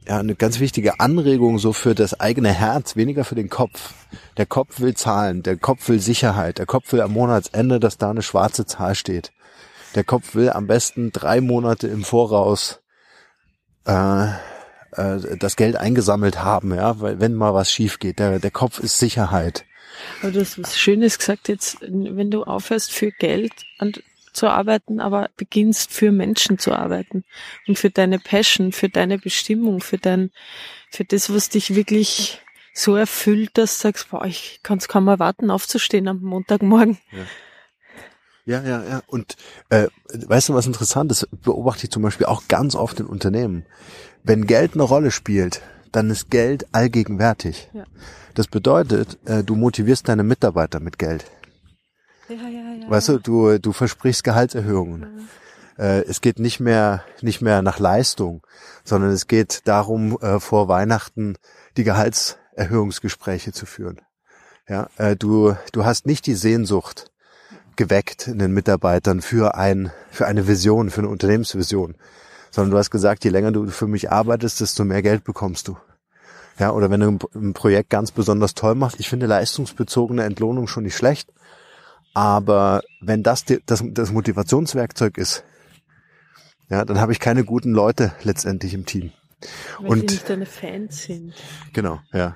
ja, 0.06 0.20
eine 0.20 0.36
ganz 0.36 0.60
wichtige 0.60 1.00
Anregung 1.00 1.60
so 1.60 1.72
für 1.72 1.96
das 1.96 2.20
eigene 2.20 2.51
Herz, 2.51 2.98
weniger 2.98 3.24
für 3.24 3.36
den 3.36 3.50
Kopf. 3.50 3.94
Der 4.36 4.46
Kopf 4.46 4.82
will 4.82 4.96
Zahlen, 4.96 5.44
der 5.44 5.56
Kopf 5.58 5.88
will 5.88 6.00
Sicherheit, 6.00 6.58
der 6.58 6.66
Kopf 6.66 6.92
will 6.92 7.01
am 7.01 7.13
Monatsende, 7.13 7.80
dass 7.80 7.98
da 7.98 8.10
eine 8.10 8.22
schwarze 8.22 8.66
Zahl 8.66 8.96
steht. 8.96 9.32
Der 9.98 10.04
Kopf 10.04 10.36
will 10.36 10.51
am 10.51 10.68
besten 10.68 11.12
drei 11.12 11.42
Monate 11.42 11.88
im 11.88 12.04
Voraus 12.04 12.84
äh, 13.88 14.27
äh, 14.92 15.38
das 15.39 15.56
Geld 15.56 15.75
eingesammelt 15.75 16.44
haben, 16.44 16.75
ja, 16.75 17.01
weil 17.01 17.20
wenn 17.20 17.34
mal 17.34 17.56
was 17.56 17.72
schief 17.72 17.98
geht, 17.98 18.20
der, 18.20 18.38
der 18.38 18.51
Kopf 18.51 18.77
ist 18.77 19.00
Sicherheit. 19.00 19.66
Aber 20.22 20.32
du 20.32 20.42
hast 20.42 20.62
was 20.62 20.77
Schönes 20.77 21.18
gesagt 21.18 21.48
jetzt, 21.48 21.82
wenn 21.82 22.30
du 22.30 22.44
aufhörst 22.44 22.92
für 22.92 23.10
Geld 23.10 23.54
an, 23.80 23.94
zu 24.34 24.46
arbeiten, 24.46 25.00
aber 25.00 25.32
beginnst 25.36 25.92
für 25.92 26.12
Menschen 26.12 26.60
zu 26.60 26.74
arbeiten 26.74 27.24
und 27.68 27.80
für 27.80 27.89
deine 27.89 28.20
Passion, 28.20 28.74
für 28.74 28.89
deine 28.89 29.18
Bestimmung, 29.18 29.82
für 29.82 29.98
dein, 29.98 30.30
für 30.92 31.06
das, 31.06 31.34
was 31.34 31.50
dich 31.50 31.74
wirklich 31.74 32.39
so 32.72 32.96
erfüllt, 32.96 33.58
dass 33.58 33.80
du 33.80 33.82
sagst, 33.82 34.12
boah, 34.12 34.25
ich 34.25 34.60
kann 34.62 34.77
es 34.77 34.88
kaum 34.88 35.08
erwarten, 35.08 35.50
aufzustehen 35.50 36.08
am 36.08 36.22
Montagmorgen. 36.22 37.00
Ja, 37.12 37.25
ja, 38.48 38.84
ja. 38.84 39.01
Und 39.08 39.36
äh, 39.70 39.88
weißt 40.13 40.50
du, 40.50 40.54
was 40.54 40.66
interessant 40.66 41.12
ist? 41.12 41.27
Beobachte 41.44 41.84
ich 41.84 41.92
zum 41.92 42.01
Beispiel 42.01 42.27
auch 42.27 42.48
ganz 42.48 42.75
oft 42.75 43.00
in 43.00 43.06
Unternehmen. 43.06 43.66
Wenn 44.24 44.48
Geld 44.48 44.74
eine 44.74 44.84
Rolle 44.84 45.12
spielt, 45.12 45.62
dann 45.92 46.10
ist 46.10 46.30
Geld 46.30 46.66
allgegenwärtig. 46.72 47.70
Ja. 47.74 47.84
Das 48.36 48.48
bedeutet, 48.48 49.18
äh, 49.25 49.44
du 49.44 49.56
motivierst 49.56 50.08
deine 50.08 50.24
Mitarbeiter 50.24 50.80
mit 50.80 50.98
Geld. 50.98 51.25
Ja, 52.30 52.36
ja, 52.36 52.74
ja. 52.82 52.89
Weißt 52.89 53.10
du, 53.10 53.20
du, 53.20 53.58
du 53.60 53.72
versprichst 53.74 54.24
Gehaltserhöhungen. 54.24 55.27
Äh, 55.77 56.04
es 56.06 56.22
geht 56.22 56.39
nicht 56.39 56.60
mehr, 56.60 57.04
nicht 57.22 57.42
mehr 57.42 57.62
nach 57.62 57.80
Leistung, 57.80 58.46
sondern 58.84 59.12
es 59.12 59.27
geht 59.27 59.62
darum, 59.66 60.18
äh, 60.22 60.39
vor 60.39 60.68
Weihnachten 60.68 61.36
die 61.77 61.84
Gehaltserhöhungsgespräche 61.84 63.51
zu 63.51 63.66
führen. 63.66 64.01
Ja, 64.68 64.89
äh, 64.98 65.16
du, 65.16 65.56
du 65.72 65.86
hast 65.86 66.06
nicht 66.06 66.25
die 66.25 66.36
Sehnsucht 66.36 67.12
geweckt 67.77 68.27
in 68.27 68.39
den 68.39 68.51
Mitarbeitern 68.51 69.22
für 69.22 69.55
ein, 69.55 69.91
für 70.12 70.25
eine 70.27 70.48
Vision, 70.48 70.89
für 70.89 71.01
eine 71.01 71.10
Unternehmensvision, 71.10 71.96
sondern 72.51 72.72
du 72.72 72.77
hast 72.77 72.91
gesagt, 72.91 73.24
je 73.24 73.29
länger 73.31 73.51
du 73.51 73.67
für 73.67 73.88
mich 73.88 74.12
arbeitest, 74.12 74.60
desto 74.62 74.84
mehr 74.84 75.01
Geld 75.01 75.24
bekommst 75.24 75.67
du. 75.67 75.77
Ja, 76.60 76.72
oder 76.72 76.89
wenn 76.89 77.00
du 77.00 77.19
ein- 77.36 77.53
Projekt 77.53 77.89
ganz 77.91 78.12
besonders 78.12 78.55
toll 78.55 78.75
machst, 78.75 79.00
ich 79.00 79.10
finde 79.10 79.27
leistungsbezogene 79.27 80.24
Entlohnung 80.24 80.67
schon 80.67 80.84
nicht 80.84 80.98
schlecht, 80.98 81.31
aber 82.13 82.81
wenn 83.00 83.22
das 83.24 83.46
das, 83.46 83.84
das 83.86 84.12
Motivationswerkzeug 84.12 85.17
ist, 85.17 85.43
ja, 86.69 86.84
dann 86.84 87.00
habe 87.00 87.12
ich 87.12 87.19
keine 87.19 87.46
guten 87.46 87.72
Leute 87.72 88.12
letztendlich 88.24 88.74
im 88.74 88.86
Team. 88.86 89.12
Weil 89.79 89.91
und- 89.91 90.00
sie 90.10 90.15
nicht 90.15 90.29
deine 90.29 90.46
Fans 90.48 91.03
sind. 91.03 91.34
Genau, 91.74 92.00
ja. 92.12 92.36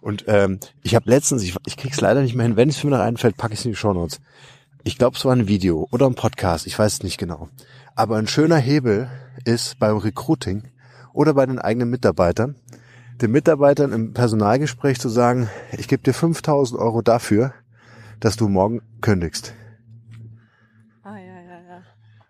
Und 0.00 0.24
ähm, 0.28 0.60
ich 0.82 0.94
habe 0.94 1.10
letztens, 1.10 1.42
ich, 1.42 1.56
ich 1.66 1.76
krieg's 1.76 2.00
leider 2.00 2.20
nicht 2.22 2.34
mehr 2.36 2.46
hin, 2.46 2.56
wenn 2.56 2.68
es 2.68 2.84
mir 2.84 2.90
noch 2.90 3.00
einfällt, 3.00 3.36
packe 3.36 3.54
ich 3.54 3.60
es 3.60 3.64
in 3.64 3.72
die 3.72 3.76
Shownotes. 3.76 4.20
Ich 4.88 4.96
glaube, 4.96 5.18
es 5.18 5.24
war 5.26 5.36
ein 5.36 5.48
Video 5.48 5.86
oder 5.90 6.06
ein 6.06 6.14
Podcast, 6.14 6.66
ich 6.66 6.78
weiß 6.78 6.94
es 6.94 7.02
nicht 7.02 7.18
genau. 7.18 7.50
Aber 7.94 8.16
ein 8.16 8.26
schöner 8.26 8.56
Hebel 8.56 9.10
ist 9.44 9.78
beim 9.78 9.98
Recruiting 9.98 10.62
oder 11.12 11.34
bei 11.34 11.44
den 11.44 11.58
eigenen 11.58 11.90
Mitarbeitern, 11.90 12.54
den 13.20 13.30
Mitarbeitern 13.30 13.92
im 13.92 14.14
Personalgespräch 14.14 14.98
zu 14.98 15.10
sagen, 15.10 15.50
ich 15.76 15.88
gebe 15.88 16.02
dir 16.02 16.14
5000 16.14 16.80
Euro 16.80 17.02
dafür, 17.02 17.52
dass 18.18 18.36
du 18.36 18.48
morgen 18.48 18.80
kündigst. 19.02 19.52
Ah, 21.02 21.18
ja, 21.18 21.38
ja, 21.38 21.60
ja. 21.68 21.82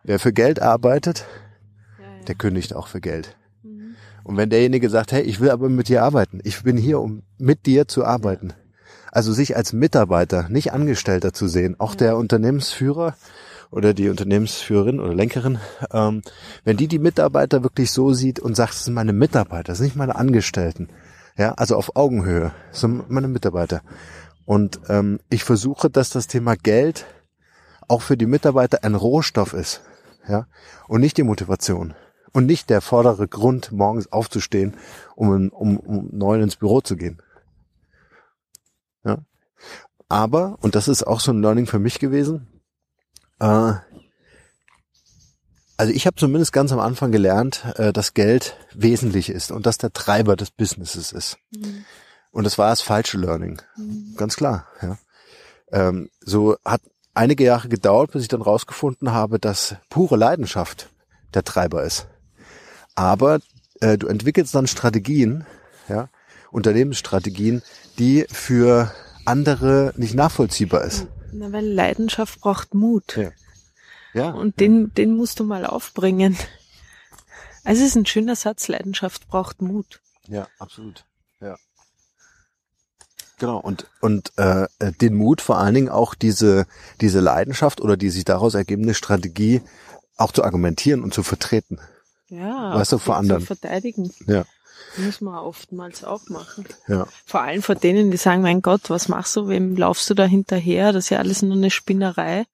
Wer 0.02 0.18
für 0.18 0.32
Geld 0.32 0.60
arbeitet, 0.60 1.26
ja, 2.00 2.06
ja. 2.06 2.24
der 2.24 2.34
kündigt 2.34 2.74
auch 2.74 2.88
für 2.88 3.00
Geld. 3.00 3.36
Mhm. 3.62 3.94
Und 4.24 4.36
wenn 4.36 4.50
derjenige 4.50 4.90
sagt, 4.90 5.12
hey, 5.12 5.22
ich 5.22 5.38
will 5.38 5.50
aber 5.50 5.68
mit 5.68 5.86
dir 5.86 6.02
arbeiten, 6.02 6.40
ich 6.42 6.64
bin 6.64 6.76
hier, 6.76 6.98
um 6.98 7.22
mit 7.38 7.66
dir 7.66 7.86
zu 7.86 8.04
arbeiten. 8.04 8.52
Also 9.12 9.32
sich 9.32 9.56
als 9.56 9.72
Mitarbeiter, 9.72 10.48
nicht 10.48 10.72
Angestellter 10.72 11.32
zu 11.32 11.48
sehen, 11.48 11.76
auch 11.78 11.94
der 11.94 12.16
Unternehmensführer 12.16 13.14
oder 13.70 13.94
die 13.94 14.08
Unternehmensführerin 14.08 15.00
oder 15.00 15.14
Lenkerin, 15.14 15.58
ähm, 15.92 16.22
wenn 16.64 16.76
die 16.76 16.88
die 16.88 16.98
Mitarbeiter 16.98 17.62
wirklich 17.62 17.90
so 17.90 18.12
sieht 18.12 18.40
und 18.40 18.56
sagt, 18.56 18.74
das 18.74 18.84
sind 18.84 18.94
meine 18.94 19.12
Mitarbeiter, 19.12 19.64
das 19.64 19.78
sind 19.78 19.86
nicht 19.86 19.96
meine 19.96 20.16
Angestellten, 20.16 20.88
ja, 21.36 21.52
also 21.52 21.76
auf 21.76 21.96
Augenhöhe, 21.96 22.52
das 22.70 22.80
sind 22.80 23.10
meine 23.10 23.28
Mitarbeiter. 23.28 23.82
Und 24.44 24.80
ähm, 24.88 25.20
ich 25.28 25.44
versuche, 25.44 25.90
dass 25.90 26.10
das 26.10 26.26
Thema 26.26 26.56
Geld 26.56 27.04
auch 27.86 28.00
für 28.00 28.16
die 28.16 28.26
Mitarbeiter 28.26 28.84
ein 28.84 28.94
Rohstoff 28.94 29.52
ist, 29.52 29.82
ja, 30.26 30.46
und 30.86 31.00
nicht 31.00 31.16
die 31.18 31.22
Motivation 31.22 31.94
und 32.32 32.46
nicht 32.46 32.70
der 32.70 32.80
vordere 32.80 33.28
Grund, 33.28 33.72
morgens 33.72 34.10
aufzustehen, 34.12 34.76
um, 35.16 35.48
um, 35.50 35.76
um 35.78 36.08
neun 36.12 36.42
ins 36.42 36.56
Büro 36.56 36.80
zu 36.80 36.96
gehen. 36.96 37.20
Aber, 40.08 40.58
und 40.60 40.74
das 40.74 40.88
ist 40.88 41.06
auch 41.06 41.20
so 41.20 41.32
ein 41.32 41.42
Learning 41.42 41.66
für 41.66 41.78
mich 41.78 41.98
gewesen, 41.98 42.46
äh, 43.40 43.74
also 45.78 45.92
ich 45.92 46.06
habe 46.06 46.16
zumindest 46.16 46.52
ganz 46.52 46.72
am 46.72 46.80
Anfang 46.80 47.12
gelernt, 47.12 47.64
äh, 47.76 47.92
dass 47.92 48.12
Geld 48.12 48.56
wesentlich 48.74 49.30
ist 49.30 49.52
und 49.52 49.64
dass 49.64 49.78
der 49.78 49.92
Treiber 49.92 50.34
des 50.34 50.50
Businesses 50.50 51.12
ist. 51.12 51.38
Mhm. 51.52 51.84
Und 52.32 52.44
das 52.44 52.58
war 52.58 52.70
das 52.70 52.80
falsche 52.80 53.16
Learning. 53.16 53.62
Mhm. 53.76 54.14
Ganz 54.16 54.36
klar, 54.36 54.66
ja. 54.82 54.98
Ähm, 55.70 56.10
so 56.20 56.56
hat 56.64 56.80
einige 57.14 57.44
Jahre 57.44 57.68
gedauert, 57.68 58.12
bis 58.12 58.22
ich 58.22 58.28
dann 58.28 58.42
rausgefunden 58.42 59.12
habe, 59.12 59.38
dass 59.38 59.76
pure 59.88 60.16
Leidenschaft 60.16 60.90
der 61.34 61.44
Treiber 61.44 61.84
ist. 61.84 62.08
Aber 62.94 63.38
äh, 63.80 63.98
du 63.98 64.08
entwickelst 64.08 64.54
dann 64.54 64.66
Strategien, 64.66 65.46
ja, 65.88 66.08
Unternehmensstrategien, 66.50 67.62
die 67.98 68.26
für 68.30 68.92
andere 69.28 69.92
nicht 69.96 70.14
nachvollziehbar 70.14 70.82
ist. 70.84 71.06
Na, 71.32 71.52
weil 71.52 71.66
Leidenschaft 71.66 72.40
braucht 72.40 72.74
Mut. 72.74 73.16
Ja. 73.16 73.30
Ja. 74.14 74.30
Und 74.30 74.58
den, 74.58 74.92
den 74.94 75.16
musst 75.16 75.38
du 75.38 75.44
mal 75.44 75.66
aufbringen. 75.66 76.36
Also 77.64 77.82
es 77.82 77.90
ist 77.90 77.96
ein 77.96 78.06
schöner 78.06 78.34
Satz, 78.34 78.68
Leidenschaft 78.68 79.28
braucht 79.28 79.60
Mut. 79.60 80.00
Ja, 80.26 80.48
absolut. 80.58 81.04
Ja. 81.40 81.56
Genau, 83.38 83.58
und, 83.58 83.86
und 84.00 84.32
äh, 84.36 84.66
den 85.00 85.14
Mut, 85.14 85.40
vor 85.40 85.58
allen 85.58 85.74
Dingen 85.74 85.88
auch 85.88 86.14
diese, 86.14 86.66
diese 87.00 87.20
Leidenschaft 87.20 87.80
oder 87.80 87.96
die 87.96 88.10
sich 88.10 88.24
daraus 88.24 88.54
ergebende 88.54 88.94
Strategie 88.94 89.62
auch 90.16 90.32
zu 90.32 90.42
argumentieren 90.42 91.02
und 91.02 91.14
zu 91.14 91.22
vertreten. 91.22 91.78
Ja, 92.28 92.74
Weißt 92.74 92.92
du, 92.92 92.98
vor 92.98 93.14
zu 93.14 93.18
anderen. 93.20 93.42
verteidigen. 93.42 94.12
Ja. 94.26 94.44
Muss 94.98 95.20
man 95.20 95.34
oftmals 95.34 96.04
auch 96.04 96.28
machen. 96.28 96.66
Ja. 96.86 97.06
Vor 97.24 97.40
allem 97.40 97.62
vor 97.62 97.74
denen, 97.74 98.10
die 98.10 98.16
sagen, 98.16 98.42
mein 98.42 98.62
Gott, 98.62 98.90
was 98.90 99.08
machst 99.08 99.36
du, 99.36 99.48
wem 99.48 99.76
laufst 99.76 100.08
du 100.10 100.14
da 100.14 100.24
hinterher? 100.24 100.92
Das 100.92 101.04
ist 101.04 101.10
ja 101.10 101.18
alles 101.18 101.42
nur 101.42 101.56
eine 101.56 101.70
Spinnerei. 101.70 102.46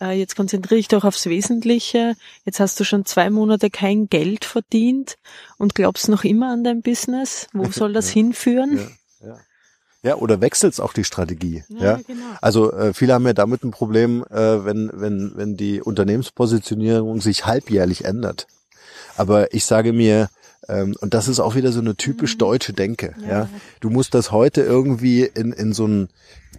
Äh, 0.00 0.18
jetzt 0.18 0.36
konzentriere 0.36 0.76
dich 0.76 0.88
doch 0.88 1.04
aufs 1.04 1.26
Wesentliche. 1.26 2.16
Jetzt 2.44 2.60
hast 2.60 2.78
du 2.78 2.84
schon 2.84 3.06
zwei 3.06 3.30
Monate 3.30 3.70
kein 3.70 4.08
Geld 4.08 4.44
verdient 4.44 5.16
und 5.58 5.74
glaubst 5.74 6.08
noch 6.08 6.24
immer 6.24 6.52
an 6.52 6.64
dein 6.64 6.82
Business. 6.82 7.48
Wo 7.52 7.64
soll 7.70 7.92
das 7.92 8.10
hinführen? 8.10 8.76
Ja, 9.20 9.28
ja. 9.28 9.36
ja, 10.02 10.14
oder 10.16 10.40
wechselst 10.40 10.80
auch 10.80 10.92
die 10.92 11.04
Strategie. 11.04 11.64
Ja, 11.68 11.82
Ja, 11.82 12.00
genau. 12.06 12.26
Also 12.42 12.72
äh, 12.72 12.92
viele 12.92 13.14
haben 13.14 13.26
ja 13.26 13.32
damit 13.32 13.64
ein 13.64 13.70
Problem, 13.70 14.24
äh, 14.30 14.64
wenn, 14.64 14.90
wenn, 14.92 15.32
wenn 15.36 15.56
die 15.56 15.80
Unternehmenspositionierung 15.80 17.22
sich 17.22 17.46
halbjährlich 17.46 18.04
ändert. 18.04 18.46
Aber 19.16 19.54
ich 19.54 19.64
sage 19.64 19.94
mir, 19.94 20.28
und 21.00 21.14
das 21.14 21.28
ist 21.28 21.40
auch 21.40 21.54
wieder 21.54 21.72
so 21.72 21.80
eine 21.80 21.96
typisch 21.96 22.38
deutsche 22.38 22.72
Denke. 22.72 23.14
Ja. 23.20 23.22
Mhm. 23.22 23.30
Ja. 23.30 23.48
Du 23.80 23.90
musst 23.90 24.14
das 24.14 24.32
heute 24.32 24.62
irgendwie 24.62 25.22
in, 25.22 25.52
in 25.52 25.72
so 25.72 25.86
ein, 25.86 26.08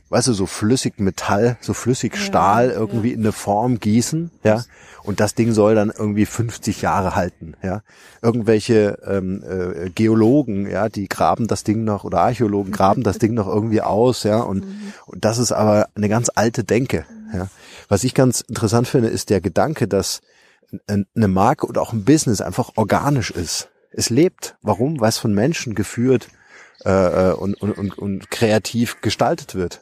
weißt 0.10 0.28
du, 0.28 0.34
so 0.34 0.46
flüssig 0.46 1.00
Metall, 1.00 1.58
so 1.62 1.74
flüssig 1.74 2.14
Ja, 2.16 2.20
Stahl 2.22 2.68
ja. 2.70 2.76
irgendwie 2.76 3.12
in 3.12 3.20
eine 3.22 3.32
Form 3.32 3.80
gießen, 3.80 4.32
ja. 4.44 4.64
Und 5.04 5.22
das 5.22 5.36
Ding 5.36 5.54
soll 5.54 5.74
dann 5.74 5.90
irgendwie 5.98 6.26
50 6.26 6.82
Jahre 6.82 7.16
halten, 7.16 7.54
ja. 7.64 7.82
Irgendwelche 8.22 9.00
ähm, 9.06 9.42
äh, 9.44 9.90
Geologen, 9.90 10.70
ja, 10.70 10.90
die 10.90 11.08
graben 11.08 11.48
das 11.48 11.64
Ding 11.64 11.86
noch 11.86 12.04
oder 12.04 12.20
Archäologen 12.20 12.74
graben 12.74 13.04
das 13.04 13.18
Ding 13.18 13.34
noch 13.34 13.48
irgendwie 13.48 13.82
aus, 13.82 14.24
ja. 14.24 14.40
Und, 14.40 14.66
Mhm. 14.66 14.94
und 15.06 15.24
das 15.26 15.38
ist 15.38 15.52
aber 15.54 15.88
eine 15.96 16.10
ganz 16.10 16.30
alte 16.36 16.64
Denke, 16.64 17.06
ja. 17.34 17.48
Was 17.90 18.04
ich 18.04 18.14
ganz 18.14 18.42
interessant 18.42 18.88
finde, 18.88 19.08
ist 19.10 19.30
der 19.30 19.40
Gedanke, 19.42 19.88
dass 19.88 20.20
eine 20.88 21.28
Marke 21.30 21.66
oder 21.68 21.82
auch 21.82 21.94
ein 21.94 22.04
Business 22.04 22.42
einfach 22.42 22.72
organisch 22.76 23.32
ist. 23.32 23.70
Es 23.91 24.10
lebt. 24.10 24.58
Warum? 24.62 25.00
Weil 25.00 25.10
es 25.10 25.17
von 25.17 25.34
Menschen 25.34 25.75
geführt 25.75 26.29
äh, 26.84 27.32
und, 27.32 27.62
und, 27.62 27.77
und, 27.77 27.98
und 27.98 28.32
kreativ 28.32 29.01
gestaltet 29.01 29.56
wird. 29.56 29.82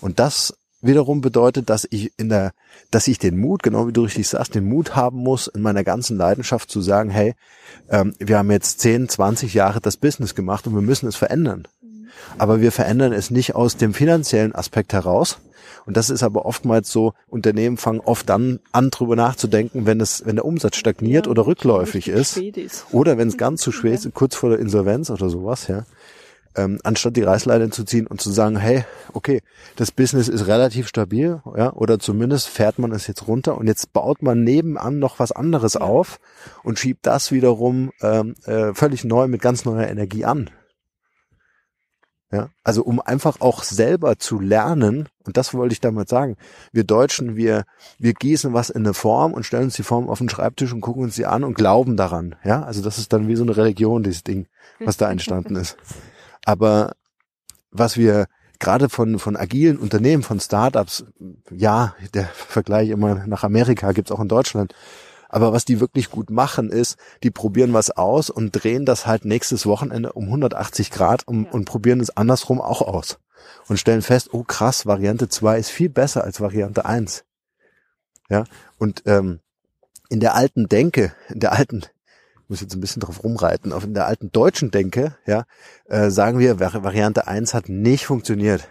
Und 0.00 0.18
das 0.18 0.54
wiederum 0.82 1.20
bedeutet, 1.20 1.70
dass 1.70 1.86
ich 1.90 2.12
in 2.18 2.28
der, 2.28 2.52
dass 2.90 3.08
ich 3.08 3.18
den 3.18 3.38
Mut, 3.38 3.62
genau 3.62 3.88
wie 3.88 3.92
du 3.92 4.02
richtig 4.02 4.28
sagst, 4.28 4.54
den 4.54 4.68
Mut 4.68 4.94
haben 4.94 5.18
muss, 5.18 5.46
in 5.46 5.62
meiner 5.62 5.82
ganzen 5.82 6.16
Leidenschaft 6.16 6.70
zu 6.70 6.80
sagen, 6.80 7.10
hey, 7.10 7.34
ähm, 7.88 8.14
wir 8.18 8.38
haben 8.38 8.50
jetzt 8.50 8.80
10, 8.80 9.08
20 9.08 9.54
Jahre 9.54 9.80
das 9.80 9.96
Business 9.96 10.34
gemacht 10.34 10.66
und 10.66 10.74
wir 10.74 10.82
müssen 10.82 11.08
es 11.08 11.16
verändern. 11.16 11.66
Aber 12.38 12.60
wir 12.60 12.72
verändern 12.72 13.12
es 13.12 13.30
nicht 13.30 13.54
aus 13.54 13.76
dem 13.76 13.94
finanziellen 13.94 14.54
Aspekt 14.54 14.92
heraus. 14.92 15.38
Und 15.86 15.96
das 15.96 16.10
ist 16.10 16.22
aber 16.22 16.46
oftmals 16.46 16.90
so, 16.90 17.14
Unternehmen 17.28 17.76
fangen 17.76 18.00
oft 18.00 18.28
dann 18.28 18.60
an, 18.72 18.90
drüber 18.90 19.16
nachzudenken, 19.16 19.86
wenn 19.86 20.00
es, 20.00 20.24
wenn 20.26 20.36
der 20.36 20.44
Umsatz 20.44 20.76
stagniert 20.76 21.26
Ja, 21.26 21.30
oder 21.30 21.46
rückläufig 21.46 22.08
ist. 22.08 22.36
ist. 22.36 22.86
Oder 22.90 23.18
wenn 23.18 23.28
es 23.28 23.36
ganz 23.36 23.60
zu 23.62 23.72
spät 23.72 23.94
ist, 23.94 24.14
kurz 24.14 24.34
vor 24.34 24.50
der 24.50 24.58
Insolvenz 24.58 25.10
oder 25.10 25.28
sowas, 25.28 25.68
ja. 25.68 25.84
Ähm, 26.56 26.78
anstatt 26.84 27.16
die 27.16 27.22
Reißleine 27.22 27.70
zu 27.70 27.82
ziehen 27.82 28.06
und 28.06 28.20
zu 28.20 28.30
sagen, 28.30 28.56
hey, 28.56 28.84
okay, 29.12 29.42
das 29.74 29.90
Business 29.90 30.28
ist 30.28 30.46
relativ 30.46 30.86
stabil, 30.86 31.42
ja, 31.56 31.72
oder 31.72 31.98
zumindest 31.98 32.48
fährt 32.48 32.78
man 32.78 32.92
es 32.92 33.08
jetzt 33.08 33.26
runter 33.26 33.58
und 33.58 33.66
jetzt 33.66 33.92
baut 33.92 34.22
man 34.22 34.44
nebenan 34.44 35.00
noch 35.00 35.18
was 35.18 35.32
anderes 35.32 35.76
auf 35.76 36.20
und 36.62 36.78
schiebt 36.78 37.06
das 37.06 37.32
wiederum 37.32 37.90
ähm, 38.02 38.36
äh, 38.44 38.72
völlig 38.72 39.02
neu 39.02 39.26
mit 39.26 39.42
ganz 39.42 39.64
neuer 39.64 39.88
Energie 39.88 40.24
an. 40.24 40.48
Ja, 42.34 42.48
also 42.64 42.82
um 42.82 43.00
einfach 43.00 43.40
auch 43.40 43.62
selber 43.62 44.18
zu 44.18 44.40
lernen, 44.40 45.08
und 45.24 45.36
das 45.36 45.54
wollte 45.54 45.72
ich 45.72 45.80
damit 45.80 46.08
sagen, 46.08 46.36
wir 46.72 46.82
Deutschen, 46.82 47.36
wir, 47.36 47.62
wir 48.00 48.12
gießen 48.12 48.52
was 48.52 48.70
in 48.70 48.82
eine 48.82 48.92
Form 48.92 49.34
und 49.34 49.46
stellen 49.46 49.66
uns 49.66 49.76
die 49.76 49.84
Form 49.84 50.08
auf 50.08 50.18
den 50.18 50.28
Schreibtisch 50.28 50.72
und 50.72 50.80
gucken 50.80 51.04
uns 51.04 51.14
sie 51.14 51.26
an 51.26 51.44
und 51.44 51.54
glauben 51.54 51.96
daran. 51.96 52.34
Ja, 52.42 52.64
also 52.64 52.82
das 52.82 52.98
ist 52.98 53.12
dann 53.12 53.28
wie 53.28 53.36
so 53.36 53.44
eine 53.44 53.56
Religion, 53.56 54.02
dieses 54.02 54.24
Ding, 54.24 54.48
was 54.80 54.96
da 54.96 55.12
entstanden 55.12 55.54
ist. 55.54 55.76
Aber 56.44 56.94
was 57.70 57.96
wir 57.96 58.26
gerade 58.58 58.88
von, 58.88 59.20
von 59.20 59.36
agilen 59.36 59.78
Unternehmen, 59.78 60.24
von 60.24 60.40
Startups, 60.40 61.04
ja, 61.52 61.94
der 62.14 62.24
Vergleich 62.24 62.88
immer 62.88 63.28
nach 63.28 63.44
Amerika 63.44 63.92
gibt's 63.92 64.10
auch 64.10 64.20
in 64.20 64.28
Deutschland, 64.28 64.74
aber 65.34 65.52
was 65.52 65.64
die 65.64 65.80
wirklich 65.80 66.10
gut 66.10 66.30
machen, 66.30 66.70
ist, 66.70 66.96
die 67.24 67.30
probieren 67.32 67.72
was 67.72 67.90
aus 67.90 68.30
und 68.30 68.52
drehen 68.52 68.84
das 68.86 69.04
halt 69.06 69.24
nächstes 69.24 69.66
Wochenende 69.66 70.12
um 70.12 70.26
180 70.26 70.90
Grad 70.92 71.26
um, 71.26 71.44
Ja. 71.46 71.50
und 71.50 71.64
probieren 71.64 71.98
es 72.00 72.16
andersrum 72.16 72.60
auch 72.60 72.82
aus. 72.82 73.18
Und 73.68 73.78
stellen 73.78 74.00
fest, 74.02 74.28
oh 74.32 74.44
krass, 74.44 74.86
Variante 74.86 75.28
2 75.28 75.58
ist 75.58 75.70
viel 75.70 75.88
besser 75.88 76.22
als 76.22 76.40
Variante 76.40 76.84
1. 76.84 77.24
Ja, 78.30 78.44
und 78.78 79.02
ähm, 79.06 79.40
in 80.08 80.20
der 80.20 80.34
alten 80.34 80.68
Denke, 80.68 81.12
in 81.28 81.40
der 81.40 81.52
alten, 81.52 81.78
ich 81.78 82.48
muss 82.48 82.60
jetzt 82.60 82.74
ein 82.74 82.80
bisschen 82.80 83.00
drauf 83.00 83.24
rumreiten, 83.24 83.72
auf 83.72 83.84
in 83.84 83.92
der 83.94 84.06
alten 84.06 84.30
deutschen 84.30 84.70
Denke, 84.70 85.16
ja, 85.26 85.44
äh, 85.86 86.10
sagen 86.10 86.38
wir, 86.38 86.56
Vari- 86.60 86.82
Variante 86.84 87.26
1 87.26 87.54
hat 87.54 87.68
nicht 87.68 88.06
funktioniert. 88.06 88.68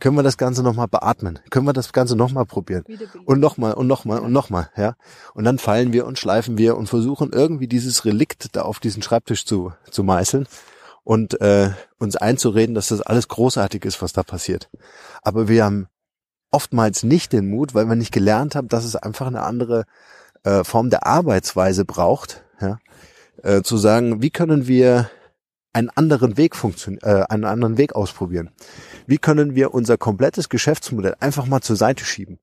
Können 0.00 0.16
wir 0.16 0.22
das 0.22 0.38
Ganze 0.38 0.62
nochmal 0.62 0.88
beatmen? 0.88 1.38
Können 1.50 1.66
wir 1.66 1.72
das 1.72 1.92
Ganze 1.92 2.16
nochmal 2.16 2.46
probieren? 2.46 2.84
Und 3.24 3.38
nochmal 3.38 3.74
und 3.74 3.86
nochmal 3.86 4.20
und 4.20 4.32
nochmal, 4.32 4.70
ja. 4.76 4.94
Und 5.34 5.44
dann 5.44 5.58
fallen 5.58 5.92
wir 5.92 6.06
und 6.06 6.18
schleifen 6.18 6.58
wir 6.58 6.76
und 6.76 6.88
versuchen 6.88 7.30
irgendwie 7.32 7.68
dieses 7.68 8.04
Relikt 8.04 8.56
da 8.56 8.62
auf 8.62 8.80
diesen 8.80 9.02
Schreibtisch 9.02 9.44
zu, 9.44 9.72
zu 9.90 10.02
meißeln 10.02 10.48
und 11.04 11.40
äh, 11.40 11.70
uns 11.98 12.16
einzureden, 12.16 12.74
dass 12.74 12.88
das 12.88 13.02
alles 13.02 13.28
großartig 13.28 13.84
ist, 13.84 14.02
was 14.02 14.12
da 14.12 14.22
passiert. 14.22 14.70
Aber 15.22 15.48
wir 15.48 15.64
haben 15.64 15.88
oftmals 16.50 17.02
nicht 17.02 17.32
den 17.32 17.48
Mut, 17.48 17.74
weil 17.74 17.86
wir 17.86 17.96
nicht 17.96 18.12
gelernt 18.12 18.54
haben, 18.54 18.68
dass 18.68 18.84
es 18.84 18.96
einfach 18.96 19.26
eine 19.26 19.42
andere 19.42 19.84
äh, 20.44 20.64
Form 20.64 20.90
der 20.90 21.06
Arbeitsweise 21.06 21.84
braucht, 21.84 22.44
ja, 22.60 22.78
äh, 23.42 23.62
zu 23.62 23.76
sagen, 23.76 24.22
wie 24.22 24.30
können 24.30 24.66
wir 24.66 25.10
einen 25.72 25.90
anderen 25.90 26.36
Weg 26.36 26.56
funktionieren, 26.56 27.02
äh, 27.02 27.24
einen 27.28 27.44
anderen 27.44 27.78
Weg 27.78 27.94
ausprobieren? 27.94 28.50
Wie 29.06 29.18
können 29.18 29.54
wir 29.54 29.74
unser 29.74 29.96
komplettes 29.96 30.48
Geschäftsmodell 30.48 31.16
einfach 31.20 31.46
mal 31.46 31.60
zur 31.60 31.76
Seite 31.76 32.04
schieben? 32.04 32.38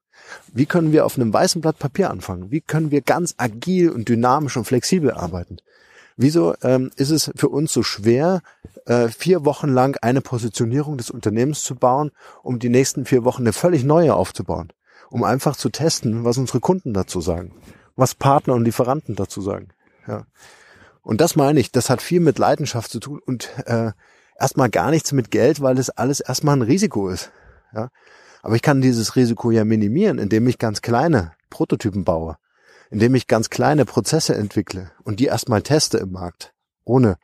Wie 0.53 0.65
können 0.65 0.91
wir 0.91 1.05
auf 1.05 1.17
einem 1.17 1.33
weißen 1.33 1.61
Blatt 1.61 1.79
Papier 1.79 2.09
anfangen? 2.09 2.51
Wie 2.51 2.61
können 2.61 2.91
wir 2.91 3.01
ganz 3.01 3.35
agil 3.37 3.89
und 3.89 4.09
dynamisch 4.09 4.57
und 4.57 4.65
flexibel 4.65 5.11
arbeiten? 5.11 5.57
Wieso 6.17 6.55
ähm, 6.63 6.89
ist 6.95 7.11
es 7.11 7.31
für 7.35 7.49
uns 7.49 7.71
so 7.71 7.83
schwer, 7.83 8.41
äh, 8.85 9.07
vier 9.07 9.45
Wochen 9.45 9.69
lang 9.69 9.97
eine 10.01 10.21
Positionierung 10.21 10.97
des 10.97 11.11
Unternehmens 11.11 11.63
zu 11.63 11.75
bauen, 11.75 12.11
um 12.41 12.57
die 12.57 12.69
nächsten 12.69 13.05
vier 13.05 13.23
Wochen 13.23 13.43
eine 13.43 13.53
völlig 13.53 13.83
neue 13.83 14.15
aufzubauen? 14.15 14.73
Um 15.11 15.23
einfach 15.23 15.55
zu 15.55 15.69
testen, 15.69 16.25
was 16.25 16.37
unsere 16.37 16.59
Kunden 16.59 16.93
dazu 16.93 17.21
sagen, 17.21 17.53
was 17.95 18.15
Partner 18.15 18.55
und 18.55 18.65
Lieferanten 18.65 19.15
dazu 19.15 19.41
sagen. 19.41 19.69
Ja. 20.07 20.25
Und 21.07 21.21
das 21.21 21.37
meine 21.37 21.61
ich, 21.61 21.71
das 21.71 21.89
hat 21.89 22.01
viel 22.01 22.19
mit 22.19 22.37
Leidenschaft 22.37 22.91
zu 22.91 22.99
tun 22.99 23.21
und 23.25 23.47
äh, 23.65 23.93
erstmal 24.37 24.69
gar 24.69 24.91
nichts 24.91 25.13
mit 25.13 25.31
Geld, 25.31 25.61
weil 25.61 25.79
es 25.79 25.89
alles 25.89 26.19
erstmal 26.19 26.57
ein 26.57 26.63
Risiko 26.63 27.07
ist. 27.07 27.31
Ja. 27.73 27.91
Aber 28.41 28.57
ich 28.57 28.61
kann 28.61 28.81
dieses 28.81 29.15
Risiko 29.15 29.49
ja 29.49 29.63
minimieren, 29.63 30.19
indem 30.19 30.45
ich 30.49 30.57
ganz 30.57 30.81
kleine 30.81 31.31
Prototypen 31.49 32.03
baue, 32.03 32.35
indem 32.91 33.15
ich 33.15 33.27
ganz 33.27 33.49
kleine 33.49 33.85
Prozesse 33.85 34.35
entwickle 34.35 34.91
und 35.05 35.21
die 35.21 35.27
erstmal 35.27 35.61
teste 35.61 35.97
im 35.97 36.11
Markt, 36.11 36.53
ohne 36.83 37.17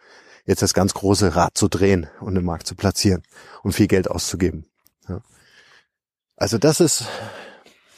jetzt 0.45 0.61
das 0.61 0.73
ganz 0.73 0.93
große 0.93 1.35
Rad 1.35 1.57
zu 1.57 1.67
drehen 1.67 2.07
und 2.21 2.37
im 2.37 2.45
Markt 2.45 2.67
zu 2.67 2.75
platzieren 2.75 3.21
und 3.63 3.73
viel 3.73 3.87
Geld 3.87 4.09
auszugeben. 4.09 4.65
Ja. 5.09 5.19
Also 6.37 6.57
das 6.57 6.79
ist, 6.79 7.03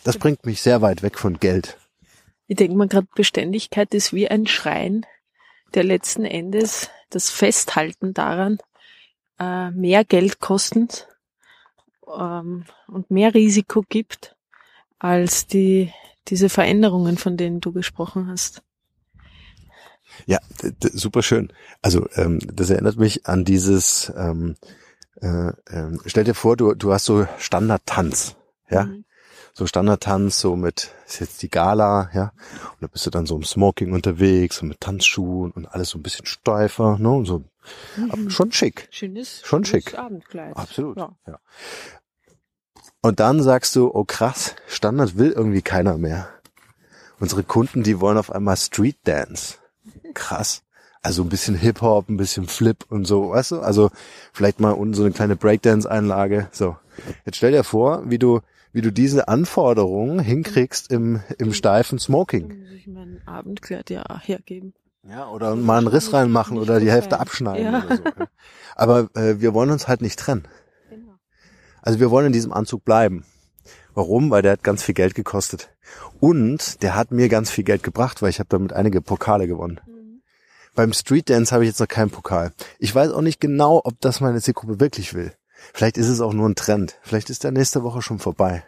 das 0.03 0.17
bringt 0.17 0.47
mich 0.47 0.63
sehr 0.63 0.81
weit 0.81 1.03
weg 1.03 1.19
von 1.19 1.39
Geld. 1.39 1.77
Ich 2.47 2.55
denke 2.55 2.75
mal 2.75 2.87
gerade, 2.87 3.07
Beständigkeit 3.15 3.93
ist 3.93 4.13
wie 4.13 4.27
ein 4.27 4.47
Schrein, 4.47 5.05
der 5.75 5.83
letzten 5.83 6.25
Endes 6.25 6.89
das 7.09 7.29
Festhalten 7.29 8.13
daran 8.13 8.59
äh, 9.39 9.71
mehr 9.71 10.03
Geld 10.05 10.39
kostend 10.39 11.07
ähm, 12.07 12.65
und 12.87 13.11
mehr 13.11 13.33
Risiko 13.33 13.83
gibt 13.87 14.35
als 14.99 15.47
die 15.47 15.91
diese 16.27 16.49
Veränderungen, 16.49 17.17
von 17.17 17.37
denen 17.37 17.61
du 17.61 17.71
gesprochen 17.71 18.27
hast. 18.27 18.63
Ja, 20.25 20.39
super 20.79 21.21
schön. 21.21 21.51
Also 21.81 22.07
ähm, 22.15 22.39
das 22.51 22.69
erinnert 22.69 22.97
mich 22.97 23.27
an 23.27 23.43
dieses, 23.45 24.11
ähm, 24.17 24.55
äh, 25.21 25.51
ähm, 25.69 26.01
stell 26.05 26.23
dir 26.23 26.33
vor, 26.33 26.57
du, 26.57 26.73
du 26.73 26.93
hast 26.93 27.05
so 27.05 27.27
Standardtanz, 27.37 28.35
ja, 28.69 28.85
Mhm. 28.85 29.05
So 29.57 29.65
Standardtanz, 29.65 30.39
so 30.39 30.55
mit, 30.57 30.91
ist 31.07 31.21
jetzt 31.21 31.41
die 31.41 31.49
Gala, 31.49 32.09
ja, 32.13 32.33
und 32.73 32.81
da 32.81 32.87
bist 32.87 33.05
du 33.05 33.09
dann 33.09 33.25
so 33.25 33.35
im 33.37 33.43
Smoking 33.43 33.93
unterwegs 33.93 34.61
und 34.61 34.67
mit 34.67 34.81
Tanzschuhen 34.81 35.51
und 35.51 35.65
alles 35.65 35.89
so 35.89 35.97
ein 35.97 36.03
bisschen 36.03 36.25
steifer, 36.25 36.97
ne, 36.99 37.09
und 37.09 37.25
so, 37.25 37.43
aber 38.09 38.29
schon 38.29 38.51
schick, 38.51 38.87
Schönes, 38.91 39.41
Schon 39.45 39.63
schönes 39.63 39.85
schick. 39.85 39.97
Abendkleid. 39.97 40.55
absolut, 40.57 40.97
Ja. 40.97 41.15
ja. 41.25 41.39
Und 43.01 43.19
dann 43.19 43.41
sagst 43.41 43.75
du, 43.75 43.89
oh 43.93 44.03
krass, 44.03 44.55
Standard 44.67 45.17
will 45.17 45.31
irgendwie 45.31 45.61
keiner 45.61 45.97
mehr. 45.97 46.27
Unsere 47.19 47.43
Kunden, 47.43 47.83
die 47.83 48.01
wollen 48.01 48.17
auf 48.17 48.31
einmal 48.31 48.57
Street 48.57 48.97
Dance. 49.03 49.55
Krass. 50.15 50.63
Also 51.03 51.21
ein 51.21 51.29
bisschen 51.29 51.53
Hip-Hop, 51.55 52.09
ein 52.09 52.17
bisschen 52.17 52.47
Flip 52.47 52.83
und 52.89 53.05
so, 53.05 53.29
weißt 53.29 53.51
du? 53.51 53.59
Also 53.59 53.91
vielleicht 54.33 54.59
mal 54.59 54.71
unten 54.71 54.95
so 54.95 55.03
eine 55.03 55.11
kleine 55.13 55.35
Breakdance-Einlage. 55.35 56.49
So. 56.51 56.77
Jetzt 57.25 57.37
stell 57.37 57.51
dir 57.51 57.63
vor, 57.63 58.09
wie 58.09 58.17
du, 58.17 58.41
wie 58.75 58.81
du 58.81 58.91
diese 58.91 59.29
Anforderungen 59.29 60.19
hinkriegst 60.19 60.91
im, 60.91 61.21
im 61.37 61.53
steifen 61.53 61.97
Smoking. 61.97 62.59
Muss 62.59 62.71
ich 62.71 62.87
mein 62.87 63.21
Abendkleid 63.25 63.89
ja 63.89 64.03
hergeben. 64.21 64.73
Ja, 65.07 65.29
oder 65.29 65.55
mal 65.55 65.77
einen 65.77 65.87
Riss 65.87 66.11
reinmachen 66.11 66.57
oder 66.57 66.81
die 66.81 66.91
Hälfte 66.91 67.21
abschneiden 67.21 67.71
Ja. 67.71 67.85
oder 67.85 67.95
so. 67.95 68.03
Aber 68.75 69.09
äh, 69.15 69.39
wir 69.39 69.53
wollen 69.53 69.69
uns 69.71 69.87
halt 69.87 70.01
nicht 70.01 70.19
trennen. 70.19 70.45
Genau. 70.89 71.13
Also 71.83 72.01
wir 72.01 72.11
wollen 72.11 72.25
in 72.27 72.33
diesem 72.33 72.51
Anzug 72.51 72.83
bleiben. 72.83 73.23
Warum? 73.93 74.29
Weil 74.29 74.41
der 74.41 74.51
hat 74.51 74.63
ganz 74.63 74.83
viel 74.83 74.93
Geld 74.93 75.15
gekostet. 75.15 75.69
Und 76.19 76.83
der 76.83 76.95
hat 76.95 77.11
mir 77.11 77.29
ganz 77.29 77.49
viel 77.51 77.63
Geld 77.63 77.81
gebracht, 77.81 78.21
weil 78.21 78.29
ich 78.29 78.39
habe 78.39 78.49
damit 78.49 78.73
einige 78.73 78.99
Pokale 79.01 79.47
gewonnen. 79.47 79.79
Mhm. 79.87 80.21
Beim 80.75 80.91
Street 80.91 81.29
Dance 81.29 81.53
habe 81.53 81.63
ich 81.63 81.69
jetzt 81.69 81.79
noch 81.79 81.87
keinen 81.87 82.09
Pokal. 82.09 82.51
Ich 82.77 82.93
weiß 82.93 83.11
auch 83.13 83.21
nicht 83.21 83.39
genau, 83.39 83.79
ob 83.85 84.01
das 84.01 84.19
meine 84.19 84.41
Zielgruppe 84.41 84.81
wirklich 84.81 85.13
will. 85.13 85.31
Vielleicht 85.73 85.97
ist 85.97 86.09
es 86.09 86.21
auch 86.21 86.33
nur 86.33 86.47
ein 86.47 86.55
Trend. 86.55 86.97
Vielleicht 87.01 87.29
ist 87.29 87.43
der 87.43 87.51
nächste 87.51 87.83
Woche 87.83 88.01
schon 88.01 88.19
vorbei. 88.19 88.63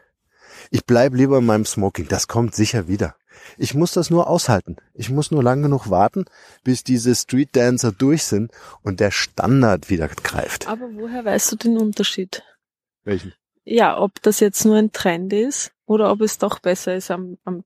Ich 0.71 0.85
bleib 0.85 1.13
lieber 1.13 1.37
in 1.37 1.45
meinem 1.45 1.65
Smoking. 1.65 2.07
Das 2.07 2.27
kommt 2.27 2.55
sicher 2.55 2.87
wieder. 2.87 3.15
Ich 3.57 3.73
muss 3.73 3.93
das 3.93 4.09
nur 4.09 4.27
aushalten. 4.27 4.77
Ich 4.93 5.09
muss 5.09 5.31
nur 5.31 5.43
lang 5.43 5.61
genug 5.61 5.89
warten, 5.89 6.25
bis 6.63 6.83
diese 6.83 7.15
Street 7.15 7.49
Dancer 7.55 7.91
durch 7.91 8.23
sind 8.23 8.51
und 8.81 8.99
der 8.99 9.11
Standard 9.11 9.89
wieder 9.89 10.07
greift. 10.07 10.67
Aber 10.67 10.89
woher 10.93 11.23
weißt 11.23 11.51
du 11.51 11.55
den 11.55 11.77
Unterschied? 11.77 12.43
Welchen? 13.03 13.33
Ja, 13.63 13.99
ob 13.99 14.21
das 14.21 14.39
jetzt 14.39 14.65
nur 14.65 14.77
ein 14.77 14.91
Trend 14.91 15.33
ist 15.33 15.71
oder 15.85 16.11
ob 16.11 16.21
es 16.21 16.37
doch 16.37 16.59
besser 16.59 16.95
ist, 16.95 17.11
am, 17.11 17.37
am 17.43 17.63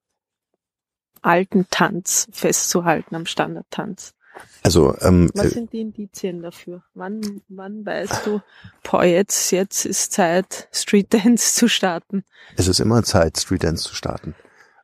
alten 1.21 1.67
Tanz 1.69 2.27
festzuhalten, 2.31 3.15
am 3.15 3.25
Standardtanz. 3.25 4.13
Also 4.63 4.95
ähm, 5.01 5.29
Was 5.33 5.47
äh, 5.47 5.49
sind 5.49 5.73
die 5.73 5.81
Indizien 5.81 6.41
dafür? 6.41 6.83
Wann, 6.93 7.41
wann 7.49 7.85
weißt 7.85 8.25
du, 8.25 8.41
boah, 8.83 9.03
jetzt, 9.03 9.51
jetzt 9.51 9.85
ist 9.85 10.11
Zeit, 10.13 10.67
Street 10.71 11.13
Dance 11.13 11.55
zu 11.55 11.67
starten? 11.67 12.23
es 12.57 12.67
ist 12.67 12.79
immer 12.79 13.03
Zeit, 13.03 13.39
Street 13.39 13.63
Dance 13.63 13.83
zu 13.83 13.95
starten, 13.95 14.35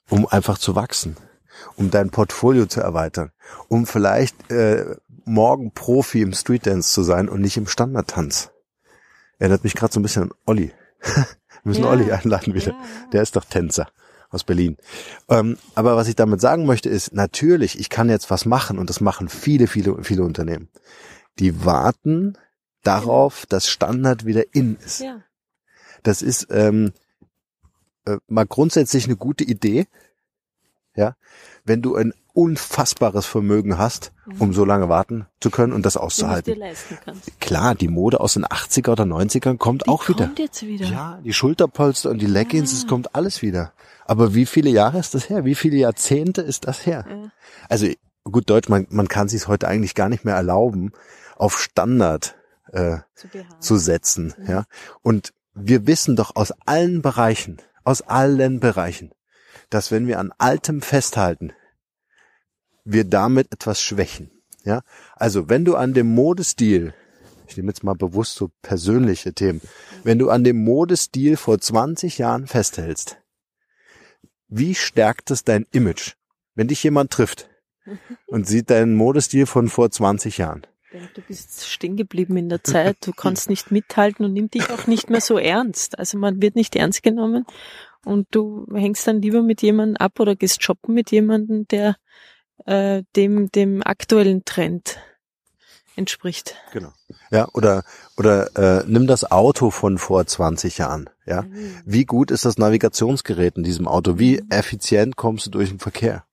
um 0.10 0.28
einfach 0.28 0.58
zu 0.58 0.76
wachsen, 0.76 1.16
um 1.76 1.92
dein 1.92 2.10
Portfolio 2.10 2.66
zu 2.66 2.82
erweitern, 2.82 3.32
um 3.68 3.86
vielleicht 3.86 4.52
äh, 4.52 4.96
morgen 5.26 5.72
Profi 5.72 6.22
im 6.22 6.34
Street 6.34 6.66
Dance 6.66 6.92
zu 6.94 7.04
sein 7.04 7.30
und 7.30 7.42
nicht 7.42 7.58
im 7.58 7.68
Standardtanz. 7.68 8.52
Erinnert 9.38 9.64
mich 9.64 9.76
gerade 9.76 9.94
so 9.94 10.00
ein 10.00 10.04
bisschen 10.04 10.24
an 10.24 10.32
Olli. 10.46 10.72
Wir 11.04 11.26
müssen 11.64 11.84
Ja. 11.84 11.90
Olli 11.92 12.12
einladen 12.12 12.54
wieder. 12.56 12.72
Ja, 12.72 12.78
ja. 12.80 13.10
Der 13.14 13.22
ist 13.22 13.36
doch 13.36 13.46
Tänzer 13.46 13.88
aus 14.30 14.44
Berlin. 14.44 14.78
Ähm, 15.30 15.58
aber 15.76 15.96
was 15.96 16.08
ich 16.08 16.16
damit 16.16 16.42
sagen 16.42 16.66
möchte 16.66 16.90
ist, 16.90 17.14
natürlich, 17.14 17.80
ich 17.80 17.90
kann 17.90 18.10
jetzt 18.10 18.30
was 18.30 18.46
machen 18.46 18.80
und 18.80 18.90
das 18.90 19.02
machen 19.02 19.30
viele, 19.30 19.68
viele, 19.68 20.04
viele 20.04 20.24
Unternehmen. 20.24 20.70
Die 21.40 21.66
warten 21.66 22.38
darauf, 22.84 23.46
dass 23.46 23.70
Standard 23.70 24.26
wieder 24.26 24.54
in 24.54 24.78
ist. 24.78 25.02
Ja. 25.02 25.22
Das 26.04 26.22
ist 26.22 26.48
ähm, 26.52 26.94
äh, 28.06 28.18
mal 28.28 28.46
grundsätzlich 28.46 29.06
eine 29.06 29.18
gute 29.18 29.44
Idee. 29.44 29.88
Ja, 30.96 31.16
wenn 31.64 31.82
du 31.82 31.96
ein 31.96 32.14
unfassbares 32.38 33.26
Vermögen 33.26 33.80
hast, 33.80 34.12
um 34.38 34.54
so 34.54 34.64
lange 34.64 34.90
warten 34.90 35.26
zu 35.42 35.50
können 35.50 35.74
und 35.74 35.88
das 35.88 35.98
auszuhalten. 35.98 36.56
Klar, 37.40 37.74
die 37.74 37.88
Mode 37.88 38.20
aus 38.20 38.36
den 38.36 38.46
80er 38.46 38.92
oder 38.92 39.06
90ern 39.06 39.58
kommt 39.58 39.86
Die 39.88 39.90
auch 39.90 40.08
wieder. 40.08 40.26
kommt 40.28 40.38
jetzt 40.40 40.62
wieder. 40.62 40.86
Ja, 40.86 41.20
die 41.24 41.34
Schulterpolster 41.34 42.12
und 42.12 42.20
die 42.20 42.28
Leggings, 42.28 42.72
Ja. 42.72 42.78
es 42.78 42.86
kommt 42.88 43.16
alles 43.16 43.42
wieder. 43.42 43.74
Aber 44.06 44.36
wie 44.36 44.46
viele 44.46 44.70
Jahre 44.70 45.00
ist 45.00 45.16
das 45.16 45.30
her? 45.30 45.46
Wie 45.46 45.56
viele 45.56 45.78
Jahrzehnte 45.78 46.42
ist 46.44 46.68
das 46.68 46.86
her? 46.86 47.06
Ja. 47.10 47.32
Also 47.70 47.88
gut 48.24 48.50
Deutsch, 48.52 48.70
man, 48.70 48.86
man 48.92 49.08
kann 49.08 49.28
sich 49.30 49.48
heute 49.48 49.68
eigentlich 49.68 49.96
gar 49.96 50.08
nicht 50.08 50.24
mehr 50.24 50.36
erlauben, 50.36 50.92
auf 51.38 51.60
Standard 51.60 52.36
äh, 52.72 52.98
Zu 53.16 53.28
zu 53.60 53.78
setzen. 53.78 54.36
Ja, 54.48 54.66
und 55.02 55.34
wir 55.56 55.88
wissen 55.88 56.16
doch 56.16 56.36
aus 56.36 56.54
allen 56.68 57.02
Bereichen, 57.02 57.58
aus 57.84 58.04
allen 58.04 58.60
Bereichen, 58.60 59.12
dass 59.72 59.90
wenn 59.92 60.06
wir 60.06 60.20
an 60.20 60.32
Altem 60.38 60.82
festhalten, 60.82 61.52
wir 62.88 63.04
damit 63.04 63.52
etwas 63.52 63.82
schwächen. 63.82 64.32
Ja, 64.64 64.82
also 65.16 65.50
wenn 65.50 65.66
du 65.66 65.76
an 65.76 65.94
dem 65.94 66.14
Modestil, 66.14 66.94
ich 67.48 67.56
nehme 67.56 67.70
jetzt 67.70 67.84
mal 67.84 67.96
bewusst 67.96 68.36
so 68.36 68.50
persönliche 68.62 69.34
Themen, 69.34 69.62
wenn 70.04 70.20
du 70.20 70.30
an 70.30 70.44
dem 70.44 70.64
Modestil 70.64 71.38
vor 71.38 71.60
20 71.60 72.18
Jahren 72.18 72.48
festhältst, 72.48 73.18
wie 74.50 74.76
stärkt 74.76 75.32
es 75.32 75.44
dein 75.44 75.66
Image, 75.72 76.14
wenn 76.56 76.68
dich 76.68 76.84
jemand 76.84 77.12
trifft 77.12 77.50
und 78.28 78.48
sieht 78.48 78.70
deinen 78.70 78.96
Modestil 78.96 79.46
von 79.46 79.70
vor 79.70 79.90
20 79.90 80.38
Jahren? 80.38 80.66
Du 81.14 81.22
bist 81.22 81.68
stehen 81.68 81.98
geblieben 81.98 82.38
in 82.38 82.50
der 82.50 82.64
Zeit, 82.64 82.98
du 83.06 83.12
kannst 83.12 83.50
nicht 83.50 83.72
mithalten 83.72 84.26
und 84.26 84.34
nimmt 84.34 84.54
dich 84.54 84.70
auch 84.70 84.88
nicht 84.88 85.10
mehr 85.10 85.22
so 85.22 85.38
ernst. 85.38 86.00
Also 86.00 86.18
man 86.18 86.42
wird 86.42 86.56
nicht 86.56 86.76
ernst 86.76 87.04
genommen 87.04 87.46
und 88.06 88.28
du 88.32 88.66
hängst 88.74 89.06
dann 89.06 89.22
lieber 89.22 89.44
mit 89.44 89.62
jemandem 89.62 89.98
ab 89.98 90.20
oder 90.20 90.36
gehst 90.36 90.64
shoppen 90.64 90.96
mit 90.96 91.12
jemandem, 91.12 91.68
der 91.68 91.98
äh, 92.66 93.04
dem, 93.16 93.52
dem 93.52 93.84
aktuellen 93.84 94.46
Trend 94.46 95.00
entspricht. 95.98 96.56
Genau. 96.72 96.94
Ja, 97.32 97.48
oder 97.54 97.84
oder 98.18 98.56
äh, 98.56 98.84
nimm 98.88 99.08
das 99.08 99.30
Auto 99.30 99.72
von 99.72 99.98
vor 99.98 100.26
20 100.26 100.78
Jahren. 100.78 101.10
Ja, 101.26 101.46
wie 101.86 102.06
gut 102.06 102.32
ist 102.32 102.46
das 102.46 102.58
Navigationsgerät 102.58 103.58
in 103.58 103.64
diesem 103.64 103.88
Auto? 103.88 104.20
Wie 104.20 104.44
effizient 104.50 105.16
kommst 105.18 105.48
du 105.48 105.50
durch 105.50 105.70
den 105.70 105.80
Verkehr? 105.80 106.24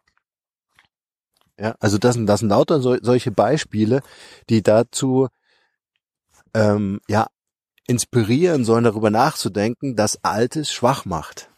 Ja, 1.59 1.75
also 1.81 1.99
das 1.99 2.15
sind 2.15 2.27
das 2.27 2.41
sind 2.41 2.51
lauter 2.51 2.81
so, 2.81 2.97
solche 3.01 3.31
Beispiele, 3.31 4.03
die 4.51 4.63
dazu 4.63 5.29
ähm, 6.53 7.01
ja 7.09 7.29
inspirieren 7.87 8.65
sollen, 8.65 8.85
darüber 8.85 9.11
nachzudenken, 9.11 9.97
dass 9.97 10.23
Altes 10.25 10.73
schwach 10.73 11.05
macht. 11.05 11.51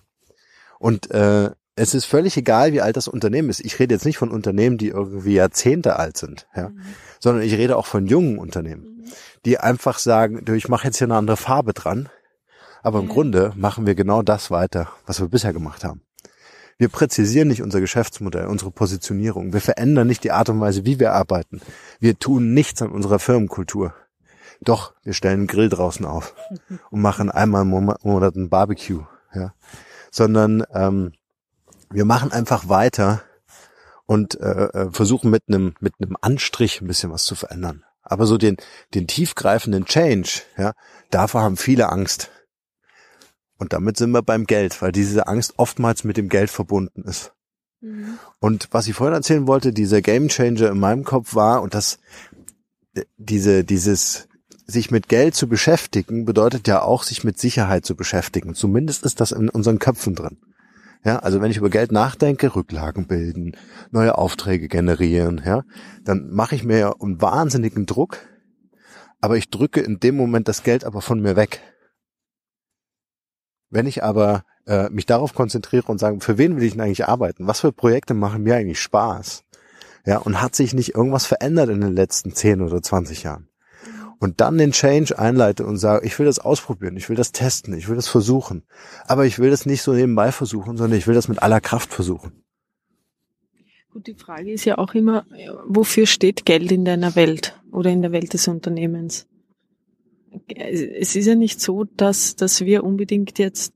Und 0.79 1.11
äh, 1.11 1.51
es 1.77 1.95
ist 1.95 2.07
völlig 2.07 2.37
egal, 2.37 2.73
wie 2.73 2.81
alt 2.81 2.97
das 2.97 3.07
Unternehmen 3.09 3.51
ist. 3.51 3.61
Ich 3.61 3.79
rede 3.79 3.95
jetzt 3.95 4.07
nicht 4.07 4.19
von 4.19 4.31
Unternehmen, 4.31 4.79
die 4.79 4.89
irgendwie 4.89 5.35
Jahrzehnte 5.35 5.97
alt 5.99 6.17
sind, 6.17 6.47
ja, 6.57 6.71
sondern 7.21 7.43
ich 7.45 7.53
rede 7.55 7.77
auch 7.77 7.87
von 7.87 8.07
jungen 8.07 8.39
Unternehmen, 8.39 9.05
die 9.45 9.59
einfach 9.59 9.99
sagen, 9.99 10.45
du, 10.45 10.53
ich 10.55 10.69
mache 10.69 10.87
jetzt 10.87 10.99
hier 10.99 11.07
eine 11.07 11.17
andere 11.17 11.37
Farbe 11.37 11.73
dran, 11.75 12.09
aber 12.83 12.99
im 13.01 13.07
Ja. 13.09 13.13
Grunde 13.13 13.53
machen 13.57 13.87
wir 13.87 13.95
genau 13.95 14.23
das 14.23 14.51
weiter, 14.51 14.89
was 15.07 15.21
wir 15.21 15.29
bisher 15.29 15.53
gemacht 15.53 15.85
haben. 15.85 16.01
Wir 16.79 16.89
präzisieren 16.89 17.49
nicht 17.49 17.63
unser 17.63 17.81
Geschäftsmodell, 17.81 18.47
unsere 18.47 18.71
Positionierung. 18.71 19.53
Wir 19.55 19.63
verändern 19.63 20.07
nicht 20.07 20.25
die 20.25 20.33
Art 20.33 20.51
und 20.51 20.61
Weise, 20.61 20.85
wie 20.85 21.01
wir 21.01 21.13
arbeiten. 21.15 21.63
Wir 22.01 22.19
tun 22.19 22.53
nichts 22.53 22.83
an 22.83 22.91
unserer 22.91 23.19
Firmenkultur. 23.19 23.95
Doch, 24.61 24.93
wir 25.03 25.15
stellen 25.15 25.41
einen 25.41 25.47
Grill 25.47 25.69
draußen 25.71 26.05
auf 26.05 26.35
und 26.91 27.01
machen 27.01 27.31
einmal 27.31 27.63
im 27.63 27.69
Mo- 27.69 27.95
Monat 28.03 28.37
ein 28.37 28.51
Barbecue, 28.51 29.05
ja. 29.35 29.55
Sondern 30.11 30.65
ähm, 30.75 31.13
wir 31.91 32.05
machen 32.05 32.33
einfach 32.33 32.69
weiter 32.69 33.23
und 34.07 34.41
äh, 34.41 34.65
äh, 34.65 34.91
versuchen 34.91 35.31
mit 35.31 35.45
einem 35.49 35.75
mit 35.81 35.95
einem 36.01 36.17
Anstrich 36.21 36.81
ein 36.81 36.87
bisschen 36.87 37.11
was 37.11 37.25
zu 37.25 37.35
verändern. 37.35 37.85
Aber 38.03 38.27
so 38.27 38.39
den 38.39 38.57
den 38.95 39.07
tiefgreifenden 39.07 39.85
Change, 39.85 40.43
ja, 40.57 40.73
davor 41.11 41.43
haben 41.43 41.57
viele 41.57 41.89
Angst. 41.91 42.31
Und 43.59 43.73
damit 43.73 43.97
sind 43.97 44.11
wir 44.11 44.23
beim 44.23 44.45
Geld, 44.45 44.81
weil 44.83 44.93
diese 44.93 45.27
Angst 45.27 45.55
oftmals 45.57 46.05
mit 46.05 46.17
dem 46.17 46.29
Geld 46.29 46.51
verbunden 46.51 47.03
ist. 47.03 47.33
Mhm. 47.81 48.19
Und 48.39 48.69
was 48.71 48.87
ich 48.87 48.95
vorhin 48.95 49.15
erzählen 49.15 49.47
wollte, 49.47 49.73
dieser 49.73 50.03
Game 50.03 50.29
Changer 50.29 50.71
in 50.71 50.79
meinem 50.79 51.05
Kopf 51.05 51.35
war 51.35 51.63
und 51.63 51.75
das 51.75 51.99
diese 53.17 53.65
dieses 53.65 54.29
sich 54.67 54.91
mit 54.91 55.09
Geld 55.09 55.35
zu 55.35 55.49
beschäftigen 55.49 56.25
bedeutet 56.25 56.67
ja 56.67 56.83
auch 56.83 57.03
sich 57.03 57.25
mit 57.25 57.39
Sicherheit 57.39 57.85
zu 57.87 57.95
beschäftigen. 57.95 58.55
Zumindest 58.55 59.05
ist 59.05 59.21
das 59.21 59.33
in 59.33 59.49
unseren 59.49 59.79
Köpfen 59.79 60.15
drin. 60.15 60.39
Ja, 61.05 61.19
also 61.21 61.41
wenn 61.41 61.51
ich 61.51 61.57
über 61.57 61.71
Geld 61.71 61.93
nachdenke, 61.93 62.55
Rücklagen 62.55 63.07
bilden, 63.07 63.53
neue 63.91 64.19
Aufträge 64.19 64.69
generieren, 64.69 65.41
ja, 65.45 65.63
dann 66.05 66.31
mache 66.31 66.55
ich 66.55 66.65
mir 66.65 66.79
ja 66.79 66.93
einen 67.01 67.21
wahnsinnigen 67.21 67.87
Druck, 67.87 68.19
aber 69.21 69.37
ich 69.37 69.51
drücke 69.51 69.81
in 69.81 70.01
dem 70.01 70.17
Moment 70.17 70.49
das 70.49 70.63
Geld 70.63 70.85
aber 70.85 71.01
von 71.01 71.21
mir 71.21 71.37
weg. 71.37 71.61
Wenn 73.71 73.87
ich 73.87 74.03
aber 74.03 74.45
äh, 74.67 74.89
mich 74.91 75.07
darauf 75.07 75.35
konzentriere 75.35 75.91
und 75.91 75.99
sage, 75.99 76.21
für 76.21 76.39
wen 76.39 76.57
will 76.57 76.65
ich 76.65 76.73
denn 76.73 76.81
eigentlich 76.81 77.07
arbeiten? 77.07 77.47
Was 77.47 77.61
für 77.61 77.73
Projekte 77.73 78.15
machen 78.15 78.43
mir 78.43 78.57
eigentlich 78.57 78.81
Spaß? 78.81 79.45
Ja, 80.05 80.19
und 80.19 80.41
hat 80.41 80.55
sich 80.55 80.73
nicht 80.73 80.95
irgendwas 80.95 81.27
verändert 81.27 81.69
in 81.69 81.81
den 81.81 81.95
letzten 81.95 82.33
10 82.35 82.63
oder 82.63 82.81
20 82.81 83.25
Jahren? 83.25 83.49
Und 84.19 84.41
dann 84.41 84.57
den 84.57 84.73
Change 84.73 85.19
einleite 85.19 85.67
und 85.67 85.77
sage, 85.77 86.07
ich 86.07 86.19
will 86.19 86.27
das 86.27 86.39
ausprobieren, 86.39 86.97
ich 86.97 87.09
will 87.09 87.17
das 87.17 87.33
testen, 87.33 87.77
ich 87.77 87.89
will 87.89 87.97
das 87.97 88.09
versuchen. 88.09 88.63
Aber 89.07 89.27
ich 89.27 89.39
will 89.39 89.51
das 89.51 89.67
nicht 89.67 89.83
so 89.83 89.93
nebenbei 89.93 90.33
versuchen, 90.33 90.77
sondern 90.77 90.99
ich 90.99 91.07
will 91.07 91.15
das 91.15 91.29
mit 91.29 91.43
aller 91.43 91.61
Kraft 91.61 91.93
versuchen. 91.93 92.33
Gut, 93.93 94.07
die 94.07 94.15
Frage 94.15 94.53
ist 94.53 94.65
ja 94.65 94.79
auch 94.79 94.95
immer, 94.95 95.27
wofür 95.67 96.07
steht 96.07 96.45
Geld 96.45 96.73
in 96.73 96.85
deiner 96.85 97.15
Welt 97.15 97.59
oder 97.73 97.91
in 97.91 98.03
der 98.03 98.13
Welt 98.13 98.33
des 98.33 98.49
Unternehmens? 98.49 99.27
Es 100.49 101.17
ist 101.17 101.27
ja 101.27 101.35
nicht 101.35 101.61
so, 101.61 101.85
dass, 101.85 102.37
dass 102.37 102.61
wir 102.61 102.85
unbedingt 102.85 103.39
jetzt, 103.39 103.73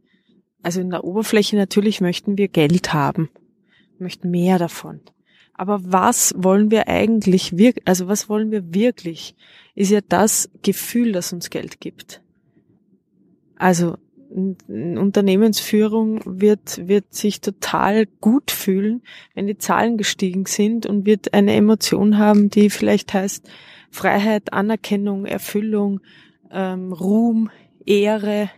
also 0.62 0.80
in 0.80 0.90
der 0.90 1.04
Oberfläche 1.04 1.56
natürlich 1.56 2.00
möchten 2.00 2.36
wir 2.36 2.48
Geld 2.48 2.92
haben, 2.92 3.30
möchten 3.98 4.30
mehr 4.30 4.58
davon. 4.58 5.00
Aber 5.60 5.80
was 5.84 6.32
wollen 6.38 6.70
wir 6.70 6.88
eigentlich 6.88 7.58
wirklich, 7.58 7.86
also 7.86 8.08
was 8.08 8.30
wollen 8.30 8.50
wir 8.50 8.72
wirklich, 8.72 9.34
ist 9.74 9.90
ja 9.90 10.00
das 10.00 10.48
Gefühl, 10.62 11.12
das 11.12 11.34
uns 11.34 11.50
Geld 11.50 11.80
gibt. 11.82 12.22
Also 13.56 13.98
Unternehmensführung 14.70 16.22
wird, 16.24 16.88
wird 16.88 17.12
sich 17.12 17.42
total 17.42 18.06
gut 18.06 18.50
fühlen, 18.50 19.02
wenn 19.34 19.46
die 19.46 19.58
Zahlen 19.58 19.98
gestiegen 19.98 20.46
sind 20.46 20.86
und 20.86 21.04
wird 21.04 21.34
eine 21.34 21.52
Emotion 21.52 22.16
haben, 22.16 22.48
die 22.48 22.70
vielleicht 22.70 23.12
heißt 23.12 23.46
Freiheit, 23.90 24.54
Anerkennung, 24.54 25.26
Erfüllung, 25.26 26.00
ähm, 26.50 26.94
Ruhm, 26.94 27.50
Ehre. 27.84 28.48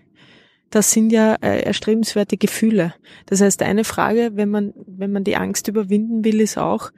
Das 0.72 0.90
sind 0.90 1.12
ja 1.12 1.34
äh, 1.42 1.60
erstrebenswerte 1.64 2.38
Gefühle. 2.38 2.94
Das 3.26 3.42
heißt, 3.42 3.62
eine 3.62 3.84
Frage, 3.84 4.30
wenn 4.36 4.48
man, 4.48 4.72
wenn 4.86 5.12
man 5.12 5.22
die 5.22 5.36
Angst 5.36 5.68
überwinden 5.68 6.24
will, 6.24 6.40
ist 6.40 6.56
auch, 6.56 6.92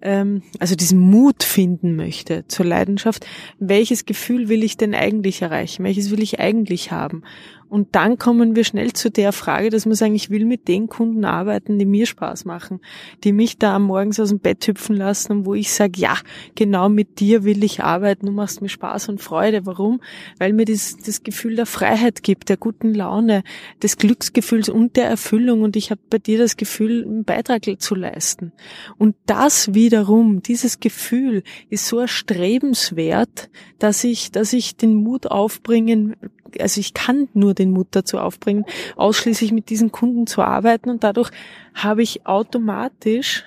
ähm, 0.00 0.42
also 0.58 0.74
diesen 0.74 0.98
Mut 0.98 1.42
finden 1.42 1.94
möchte 1.94 2.46
zur 2.48 2.64
Leidenschaft, 2.64 3.26
welches 3.58 4.06
Gefühl 4.06 4.48
will 4.48 4.64
ich 4.64 4.78
denn 4.78 4.94
eigentlich 4.94 5.42
erreichen? 5.42 5.84
Welches 5.84 6.10
will 6.10 6.22
ich 6.22 6.40
eigentlich 6.40 6.90
haben? 6.90 7.22
Und 7.68 7.94
dann 7.94 8.18
kommen 8.18 8.56
wir 8.56 8.64
schnell 8.64 8.92
zu 8.92 9.10
der 9.10 9.32
Frage, 9.32 9.70
dass 9.70 9.86
man 9.86 9.94
sagen, 9.94 10.14
ich 10.14 10.30
will 10.30 10.44
mit 10.44 10.68
den 10.68 10.88
Kunden 10.88 11.24
arbeiten, 11.24 11.78
die 11.78 11.84
mir 11.84 12.06
Spaß 12.06 12.44
machen, 12.44 12.80
die 13.24 13.32
mich 13.32 13.58
da 13.58 13.78
morgens 13.78 14.18
aus 14.18 14.30
dem 14.30 14.38
Bett 14.38 14.66
hüpfen 14.66 14.96
lassen 14.96 15.32
und 15.32 15.46
wo 15.46 15.54
ich 15.54 15.72
sage, 15.72 16.00
ja, 16.00 16.16
genau 16.54 16.88
mit 16.88 17.20
dir 17.20 17.44
will 17.44 17.62
ich 17.64 17.82
arbeiten, 17.82 18.26
du 18.26 18.32
machst 18.32 18.62
mir 18.62 18.68
Spaß 18.68 19.10
und 19.10 19.20
Freude. 19.20 19.66
Warum? 19.66 20.00
Weil 20.38 20.52
mir 20.52 20.64
das, 20.64 20.96
das 20.96 21.22
Gefühl 21.22 21.56
der 21.56 21.66
Freiheit 21.66 22.22
gibt, 22.22 22.48
der 22.48 22.56
guten 22.56 22.94
Laune, 22.94 23.42
des 23.82 23.98
Glücksgefühls 23.98 24.68
und 24.68 24.96
der 24.96 25.06
Erfüllung 25.06 25.62
und 25.62 25.76
ich 25.76 25.90
habe 25.90 26.00
bei 26.08 26.18
dir 26.18 26.38
das 26.38 26.56
Gefühl, 26.56 27.04
einen 27.04 27.24
Beitrag 27.24 27.58
zu 27.78 27.94
leisten. 27.94 28.52
Und 28.96 29.16
das 29.26 29.74
wiederum, 29.74 30.42
dieses 30.42 30.80
Gefühl 30.80 31.42
ist 31.70 31.86
so 31.86 31.98
erstrebenswert, 31.98 33.50
dass 33.78 34.04
ich, 34.04 34.30
dass 34.32 34.52
ich 34.52 34.76
den 34.76 34.94
Mut 34.94 35.26
aufbringen 35.26 36.16
also 36.60 36.80
ich 36.80 36.94
kann 36.94 37.28
nur 37.34 37.54
den 37.54 37.70
Mut 37.70 37.88
dazu 37.90 38.18
aufbringen, 38.18 38.64
ausschließlich 38.96 39.52
mit 39.52 39.70
diesen 39.70 39.92
Kunden 39.92 40.26
zu 40.26 40.42
arbeiten 40.42 40.90
und 40.90 41.04
dadurch 41.04 41.30
habe 41.74 42.02
ich 42.02 42.26
automatisch 42.26 43.44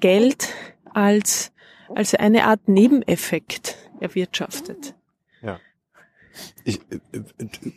Geld 0.00 0.48
als, 0.92 1.52
als 1.94 2.14
eine 2.14 2.44
Art 2.44 2.68
Nebeneffekt 2.68 3.76
erwirtschaftet. 4.00 4.94
Ja. 5.42 5.58
Ich, 6.64 6.80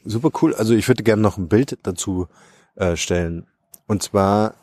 super 0.05 0.31
cool. 0.41 0.53
Also 0.55 0.73
ich 0.73 0.87
würde 0.87 1.03
gerne 1.03 1.21
noch 1.21 1.37
ein 1.37 1.47
Bild 1.47 1.77
dazu 1.83 2.27
äh, 2.75 2.95
stellen. 2.95 3.47
Und 3.87 4.03
zwar, 4.03 4.55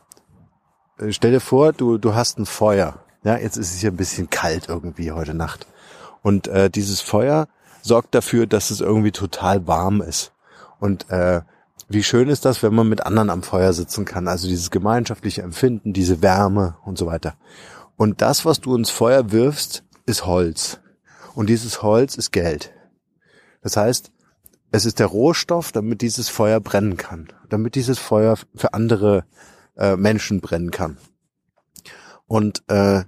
äh, 0.99 1.13
stell 1.13 1.33
dir 1.33 1.41
vor, 1.41 1.73
du, 1.73 1.99
du 1.99 2.15
hast 2.15 2.39
ein 2.39 2.47
Feuer. 2.47 3.05
Ja, 3.23 3.37
jetzt 3.37 3.57
ist 3.57 3.75
es 3.75 3.81
hier 3.81 3.91
ein 3.91 3.97
bisschen 3.97 4.31
kalt 4.31 4.69
irgendwie 4.69 5.13
heute 5.13 5.35
Nacht. 5.35 5.67
Und 6.23 6.49
äh, 6.49 6.71
dieses 6.71 7.01
Feuer 7.01 7.49
sorgt 7.83 8.15
dafür, 8.15 8.47
dass 8.47 8.71
es 8.71 8.81
irgendwie 8.81 9.13
total 9.13 9.67
warm 9.67 10.01
ist. 10.03 10.33
Und 10.79 11.09
äh, 11.11 11.43
wie 11.89 12.03
schön 12.03 12.29
ist 12.29 12.45
das, 12.45 12.63
wenn 12.63 12.75
man 12.75 12.89
mit 12.89 13.05
anderen 13.05 13.31
am 13.31 13.43
Feuer 13.43 13.73
sitzen 13.73 14.05
kann. 14.05 14.29
Also 14.29 14.49
dieses 14.49 14.71
gemeinschaftliche 14.71 15.43
Empfinden, 15.43 15.93
diese 15.93 16.23
Wärme 16.23 16.77
und 16.85 16.97
so 16.97 17.07
weiter. 17.07 17.35
Und 17.97 18.23
das, 18.23 18.45
was 18.45 18.61
du 18.61 18.77
ins 18.77 18.91
Feuer 18.91 19.33
wirfst, 19.33 19.85
ist 20.07 20.25
Holz. 20.25 20.79
Und 21.35 21.49
dieses 21.49 21.83
Holz 21.83 22.17
ist 22.17 22.31
Geld. 22.31 22.73
Das 23.63 23.77
heißt, 23.77 24.13
es 24.73 24.85
ist 24.85 25.01
der 25.01 25.07
Rohstoff, 25.07 25.73
damit 25.73 26.01
dieses 26.01 26.29
Feuer 26.29 26.61
brennen 26.61 26.97
kann. 26.97 27.29
Damit 27.49 27.75
dieses 27.75 27.99
Feuer 27.99 28.37
für 28.55 28.73
andere 28.73 29.25
äh, 29.77 29.97
Menschen 29.97 30.41
brennen 30.41 30.71
kann. 30.71 30.97
Und 32.27 32.63
äh, 32.69 33.03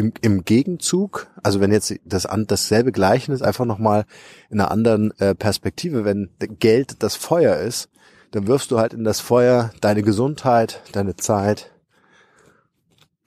im, 0.00 0.12
im 0.22 0.44
Gegenzug, 0.44 1.28
also 1.42 1.60
wenn 1.60 1.72
jetzt 1.72 1.94
das 2.04 2.24
an 2.24 2.46
dasselbe 2.46 2.90
Gleichnis 2.90 3.42
einfach 3.42 3.66
nochmal 3.66 4.06
in 4.48 4.58
einer 4.58 4.70
anderen 4.70 5.12
äh, 5.18 5.34
Perspektive, 5.34 6.06
wenn 6.06 6.30
Geld 6.58 7.02
das 7.02 7.16
Feuer 7.16 7.56
ist, 7.56 7.90
dann 8.30 8.46
wirfst 8.46 8.70
du 8.70 8.78
halt 8.78 8.94
in 8.94 9.04
das 9.04 9.20
Feuer 9.20 9.72
deine 9.82 10.02
Gesundheit, 10.02 10.80
deine 10.92 11.16
Zeit 11.16 11.70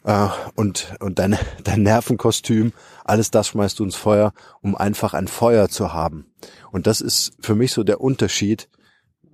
äh, 0.04 0.30
und, 0.56 0.96
und 1.00 1.20
dein, 1.20 1.38
dein 1.64 1.84
Nervenkostüm, 1.84 2.74
alles 3.06 3.30
das 3.30 3.50
schmeißt 3.50 3.78
du 3.78 3.84
ins 3.84 3.96
Feuer, 3.96 4.34
um 4.62 4.76
einfach 4.76 5.14
ein 5.14 5.28
Feuer 5.28 5.70
zu 5.70 5.94
haben. 5.94 6.26
Und 6.72 6.88
das 6.88 7.02
ist 7.02 7.34
für 7.40 7.54
mich 7.54 7.72
so 7.72 7.84
der 7.84 8.02
Unterschied, 8.02 8.68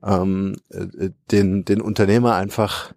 ähm, 0.03 0.57
äh, 0.71 1.11
den, 1.31 1.63
den 1.63 1.79
Unternehmer 1.79 2.35
einfach 2.35 2.93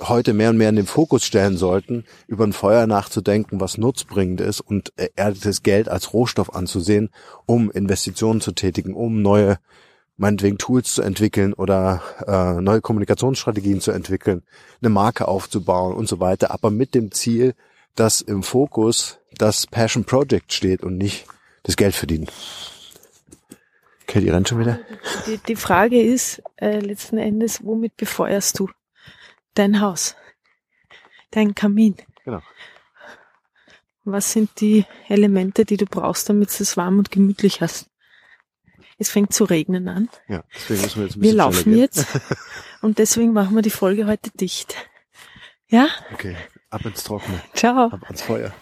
heute 0.00 0.32
mehr 0.32 0.50
und 0.50 0.56
mehr 0.56 0.68
in 0.68 0.76
den 0.76 0.86
Fokus 0.86 1.24
stellen 1.24 1.56
sollten, 1.56 2.04
über 2.26 2.44
ein 2.44 2.52
Feuer 2.52 2.86
nachzudenken, 2.86 3.60
was 3.60 3.78
nutzbringend 3.78 4.40
ist 4.40 4.60
und 4.60 4.92
erdetes 5.16 5.62
Geld 5.62 5.88
als 5.88 6.12
Rohstoff 6.12 6.54
anzusehen, 6.54 7.10
um 7.46 7.70
Investitionen 7.70 8.40
zu 8.40 8.52
tätigen, 8.52 8.94
um 8.94 9.22
neue, 9.22 9.58
meinetwegen 10.16 10.58
Tools 10.58 10.94
zu 10.94 11.02
entwickeln 11.02 11.52
oder 11.52 12.02
äh, 12.26 12.60
neue 12.60 12.80
Kommunikationsstrategien 12.80 13.80
zu 13.80 13.92
entwickeln, 13.92 14.42
eine 14.80 14.90
Marke 14.90 15.28
aufzubauen 15.28 15.94
und 15.94 16.08
so 16.08 16.20
weiter, 16.20 16.50
aber 16.50 16.70
mit 16.70 16.94
dem 16.94 17.12
Ziel, 17.12 17.54
dass 17.94 18.20
im 18.20 18.42
Fokus 18.42 19.18
das 19.36 19.66
Passion 19.66 20.04
Project 20.04 20.52
steht 20.52 20.82
und 20.82 20.96
nicht 20.96 21.26
das 21.62 21.76
Geld 21.76 21.94
verdienen. 21.94 22.28
Okay, 24.02 24.20
die 24.20 24.28
rennt 24.30 24.48
schon 24.48 24.58
wieder. 24.58 24.80
Die, 25.26 25.38
die 25.38 25.56
Frage 25.56 26.02
ist 26.02 26.42
äh, 26.56 26.80
letzten 26.80 27.18
Endes, 27.18 27.64
womit 27.64 27.96
befeuerst 27.96 28.58
du? 28.58 28.68
Dein 29.54 29.80
Haus, 29.80 30.16
dein 31.30 31.54
Kamin. 31.54 31.96
Genau. 32.24 32.42
Was 34.04 34.32
sind 34.32 34.60
die 34.60 34.86
Elemente, 35.08 35.64
die 35.64 35.76
du 35.76 35.84
brauchst, 35.84 36.28
damit 36.28 36.58
du 36.58 36.62
es 36.62 36.76
warm 36.76 36.98
und 36.98 37.10
gemütlich 37.10 37.60
hast? 37.60 37.90
Es 38.98 39.10
fängt 39.10 39.32
zu 39.32 39.44
regnen 39.44 39.88
an. 39.88 40.08
Ja, 40.28 40.44
deswegen 40.54 40.82
müssen 40.82 40.96
wir 40.96 41.04
jetzt 41.06 41.16
ein 41.16 41.20
bisschen 41.20 41.22
Wir 41.22 41.32
laufen 41.32 41.76
jetzt 41.76 42.06
und 42.82 42.98
deswegen 42.98 43.32
machen 43.32 43.54
wir 43.54 43.62
die 43.62 43.70
Folge 43.70 44.06
heute 44.06 44.30
dicht. 44.30 44.76
Ja? 45.68 45.88
Okay, 46.12 46.36
ab 46.68 46.84
ins 46.84 47.04
Trockene. 47.04 47.40
Ciao. 47.54 47.86
Ab 47.86 48.02
ans 48.04 48.22
Feuer. 48.22 48.52